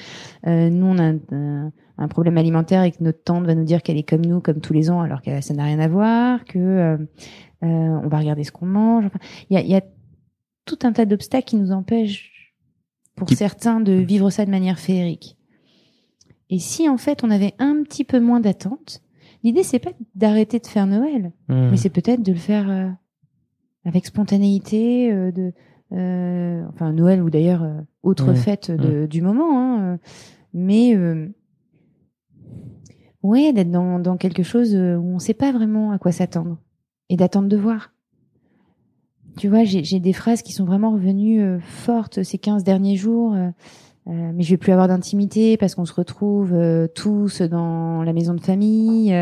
[0.48, 3.84] euh, nous on a un, un, problème alimentaire et que notre tante va nous dire
[3.84, 6.44] qu'elle est comme nous comme tous les ans alors que ça n'a rien à voir
[6.44, 7.66] que euh, euh,
[8.02, 9.82] on va regarder ce qu'on mange enfin il y a, y a,
[10.64, 12.52] tout un tas d'obstacles qui nous empêchent
[13.14, 15.36] pour certains de vivre ça de manière féerique
[16.50, 19.02] et si en fait on avait un petit peu moins d'attente
[19.44, 21.70] l'idée c'est pas d'arrêter de faire Noël mmh.
[21.70, 22.96] mais c'est peut-être de le faire
[23.84, 25.52] avec spontanéité, euh, de,
[25.92, 29.98] euh, enfin Noël ou d'ailleurs euh, autre fête de, du moment, hein,
[30.52, 30.96] mais
[33.22, 36.58] ouais, d'être dans, dans quelque chose où on ne sait pas vraiment à quoi s'attendre
[37.08, 37.92] et d'attendre de voir.
[39.36, 43.34] Tu vois, j'ai des phrases qui sont vraiment revenues fortes ces 15 derniers jours.
[43.34, 43.50] Euh,
[44.06, 46.54] mais je vais plus avoir d'intimité parce qu'on se retrouve
[46.94, 49.12] tous dans la maison de famille.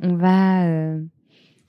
[0.00, 0.94] on va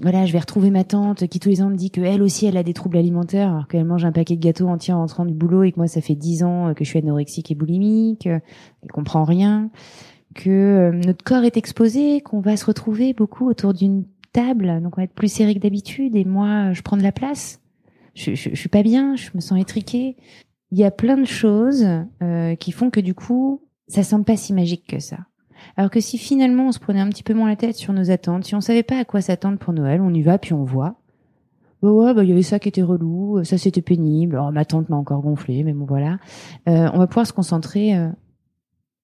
[0.03, 2.45] voilà, je vais retrouver ma tante qui tous les ans me dit que elle aussi
[2.45, 5.25] elle a des troubles alimentaires alors qu'elle mange un paquet de gâteaux entier en rentrant
[5.25, 7.55] du boulot et que moi ça fait dix ans euh, que je suis anorexique et
[7.55, 8.39] boulimique, euh,
[8.83, 9.71] elle comprend rien,
[10.35, 14.97] que euh, notre corps est exposé, qu'on va se retrouver beaucoup autour d'une table, donc
[14.97, 17.61] on va être plus serré que d'habitude et moi je prends de la place.
[18.13, 20.17] Je, je, suis pas bien, je me sens étriquée.
[20.71, 21.85] Il y a plein de choses
[22.59, 25.19] qui font que du coup ça semble pas si magique que ça.
[25.76, 28.11] Alors que si finalement on se prenait un petit peu moins la tête sur nos
[28.11, 30.63] attentes, si on savait pas à quoi s'attendre pour Noël, on y va puis on
[30.63, 30.95] voit.
[31.82, 34.36] Bah ouais, bah il y avait ça qui était relou, ça c'était pénible.
[34.36, 36.19] Alors ma tante m'a encore gonflé, mais bon voilà.
[36.69, 38.09] Euh, on va pouvoir se concentrer euh,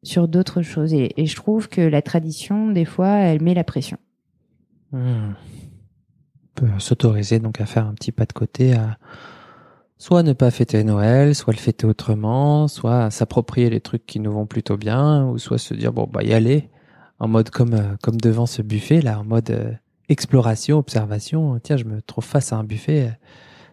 [0.03, 3.97] sur d'autres choses et, je trouve que la tradition des fois elle met la pression.
[4.91, 5.33] Hmm.
[6.57, 8.97] On peut s'autoriser donc à faire un petit pas de côté à
[9.99, 14.31] soit ne pas fêter Noël, soit le fêter autrement, soit s'approprier les trucs qui nous
[14.31, 16.69] vont plutôt bien, ou soit se dire bon bah y aller
[17.19, 19.73] en mode comme euh, comme devant ce buffet là, en mode euh,
[20.07, 21.59] exploration, observation.
[21.61, 23.11] Tiens, je me trouve face à un buffet,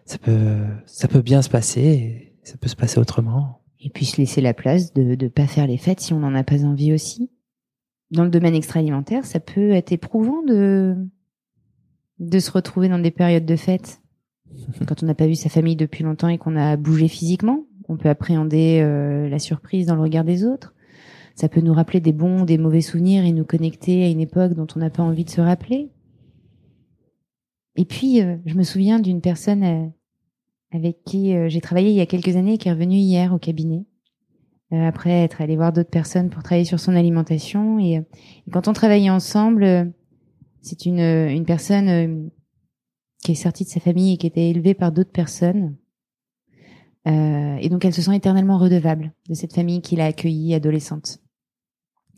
[0.05, 3.61] ça peut ça peut bien se passer, ça peut se passer autrement.
[3.79, 6.35] Et puis se laisser la place de ne pas faire les fêtes si on n'en
[6.35, 7.31] a pas envie aussi.
[8.11, 10.95] Dans le domaine extra-alimentaire, ça peut être éprouvant de
[12.19, 14.01] de se retrouver dans des périodes de fêtes
[14.87, 17.97] quand on n'a pas vu sa famille depuis longtemps et qu'on a bougé physiquement, on
[17.97, 20.73] peut appréhender euh, la surprise dans le regard des autres.
[21.35, 24.53] ça peut nous rappeler des bons, des mauvais souvenirs et nous connecter à une époque
[24.53, 25.89] dont on n'a pas envie de se rappeler.
[27.77, 29.85] Et puis, euh, je me souviens d'une personne euh,
[30.71, 33.37] avec qui euh, j'ai travaillé il y a quelques années qui est revenue hier au
[33.37, 33.85] cabinet.
[34.71, 37.79] après être allée voir d'autres personnes pour travailler sur son alimentation.
[37.79, 39.93] Et, et quand on travaillait ensemble,
[40.61, 42.31] c'est une, une personne
[43.23, 45.75] qui est sortie de sa famille et qui était élevée par d'autres personnes.
[47.05, 51.21] et donc, elle se sent éternellement redevable de cette famille qui l'a accueillie adolescente.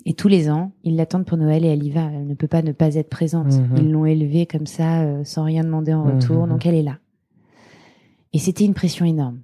[0.06, 2.10] Et tous les ans, ils l'attendent pour Noël et elle y va.
[2.12, 3.54] Elle ne peut pas ne pas être présente.
[3.54, 3.78] Mhm.
[3.78, 6.43] Ils l'ont élevée comme ça, euh, sans rien demander en retour.
[6.43, 6.50] Mhm.
[6.50, 7.00] Donc elle est là.
[8.32, 9.41] Et c'était une pression énorme.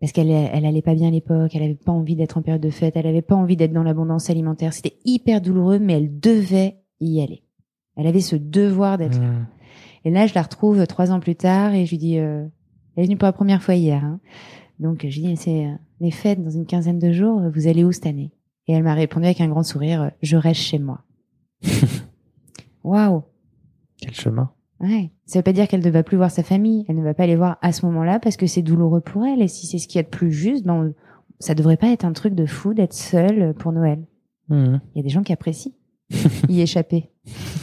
[0.00, 2.62] Parce qu'elle elle allait pas bien à l'époque, elle avait pas envie d'être en période
[2.62, 4.72] de fête, elle avait pas envie d'être dans l'abondance alimentaire.
[4.72, 7.42] C'était hyper douloureux, mais elle devait y aller.
[7.96, 9.32] Elle avait ce devoir d'être là.
[10.08, 12.46] Et là, je la retrouve trois ans plus tard et je lui dis, euh,
[12.96, 14.02] elle est venue pour la première fois hier.
[14.02, 14.20] hein.
[14.80, 17.84] Donc je lui dis, c'est euh, les fêtes dans une quinzaine de jours, vous allez
[17.84, 18.30] où cette année?
[18.68, 21.02] Et elle m'a répondu avec un grand sourire, euh, je reste chez moi.
[22.84, 23.22] Waouh
[24.00, 24.50] Quel chemin.
[24.80, 25.10] Ouais.
[25.26, 26.86] Ça veut pas dire qu'elle ne va plus voir sa famille.
[26.88, 29.42] Elle ne va pas les voir à ce moment-là parce que c'est douloureux pour elle.
[29.42, 30.94] Et si c'est ce qu'il y a de plus juste, ben, on-
[31.40, 34.06] ça devrait pas être un truc de fou d'être seule pour Noël.
[34.48, 34.80] Mhm.
[34.94, 35.72] Il y a des gens qui apprécient
[36.48, 37.10] y échapper.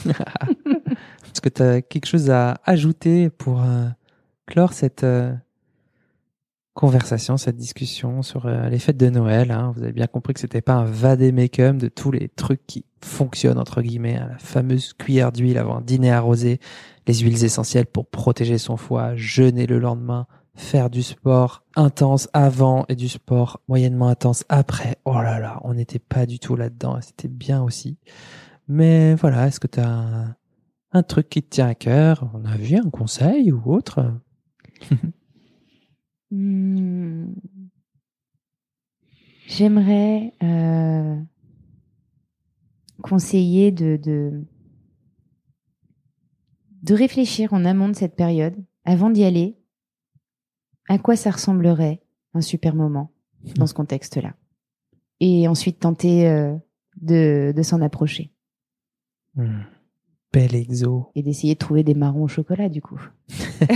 [1.36, 3.90] Est-ce que tu as quelque chose à ajouter pour euh,
[4.46, 5.34] clore cette euh,
[6.74, 9.74] conversation, cette discussion sur euh, les fêtes de Noël hein?
[9.76, 13.58] Vous avez bien compris que c'était pas un vadémécum de tous les trucs qui fonctionnent
[13.58, 16.62] entre guillemets, hein, la fameuse cuillère d'huile avant un dîner arrosé,
[17.06, 22.86] les huiles essentielles pour protéger son foie, jeûner le lendemain, faire du sport intense avant
[22.88, 25.00] et du sport moyennement intense après.
[25.04, 27.98] Oh là là, on n'était pas du tout là-dedans, c'était bien aussi.
[28.70, 30.38] Mais voilà, est-ce que tu as
[30.96, 34.14] un, truc qui te tient à cœur On a vu un conseil ou autre?
[36.32, 37.36] Hmm.
[39.48, 41.16] J'aimerais euh,
[43.04, 44.44] conseiller de, de
[46.82, 49.56] de réfléchir en amont de cette période, avant d'y aller,
[50.90, 52.02] à quoi ça ressemblerait
[52.34, 53.12] un super moment
[53.56, 54.36] dans ce contexte-là,
[55.20, 56.56] et ensuite tenter euh,
[56.98, 58.36] de, de s'en approcher
[59.36, 59.64] Hmm.
[60.36, 61.10] Bel exo.
[61.16, 63.00] et d'essayer de trouver des marrons au chocolat du coup,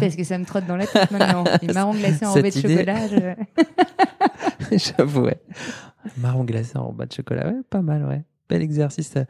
[0.00, 1.44] parce que ça me trotte dans la tête maintenant.
[1.62, 3.06] Les marrons glacés enrobés de idée- chocolat.
[3.08, 5.40] je- J'avoue, ouais.
[6.16, 8.24] Marron glacé en bas de chocolat, ouais, pas mal, ouais.
[8.48, 9.24] Bel exercice euh,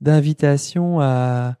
[0.00, 1.56] d'invitation à,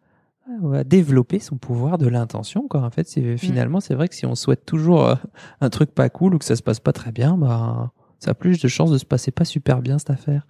[0.72, 2.82] à développer son pouvoir de l'intention, quoi.
[2.82, 5.14] En fait, c'est finalement, c'est vrai que si on souhaite toujours euh,
[5.60, 8.34] un truc pas cool ou que ça se passe pas très bien, bah, ça a
[8.34, 10.46] plus de chances de se passer pas super bien cette affaire.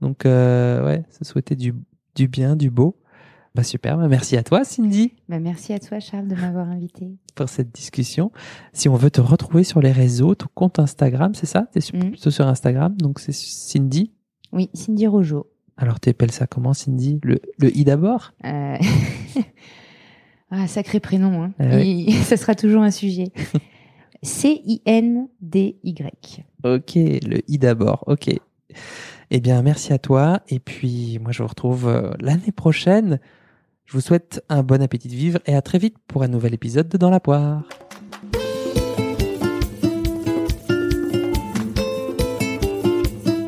[0.00, 1.74] Donc, euh, ouais, se souhaiter du,
[2.14, 2.96] du bien, du beau.
[3.56, 7.08] Bah super, bah merci à toi Cindy Bah, merci à toi, Charles, de m'avoir invité.
[7.34, 8.30] pour cette discussion.
[8.74, 11.66] Si on veut te retrouver sur les réseaux, ton compte Instagram, c'est ça?
[11.72, 12.10] T'es sur- Mhm.
[12.10, 14.12] plutôt sur Instagram, donc c'est Cindy?
[14.52, 15.46] Oui, Cindy Rojo.
[15.78, 17.18] Alors t'appelles ça comment Cindy?
[17.22, 18.32] Le, le i d'abord?
[18.44, 18.76] Euh,
[20.50, 21.44] ah, sacré prénom.
[21.44, 21.52] Hein.
[21.58, 21.80] Ah.
[21.80, 23.28] Et ça sera toujours un sujet.
[24.22, 26.44] C-I-N-D-Y.
[26.64, 28.30] Ok, le i d'abord, ok.
[29.30, 33.18] Eh bien merci à toi et puis moi je vous retrouve euh, l'année prochaine.
[33.86, 36.52] Je vous souhaite un bon appétit de vivre et à très vite pour un nouvel
[36.52, 37.62] épisode de Dans la poire.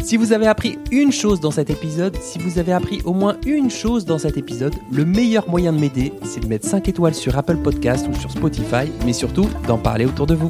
[0.05, 3.36] Si vous avez appris une chose dans cet épisode, si vous avez appris au moins
[3.47, 7.14] une chose dans cet épisode, le meilleur moyen de m'aider, c'est de mettre 5 étoiles
[7.14, 10.49] sur Apple Podcast ou sur Spotify, mais surtout d'en parler autour de vous.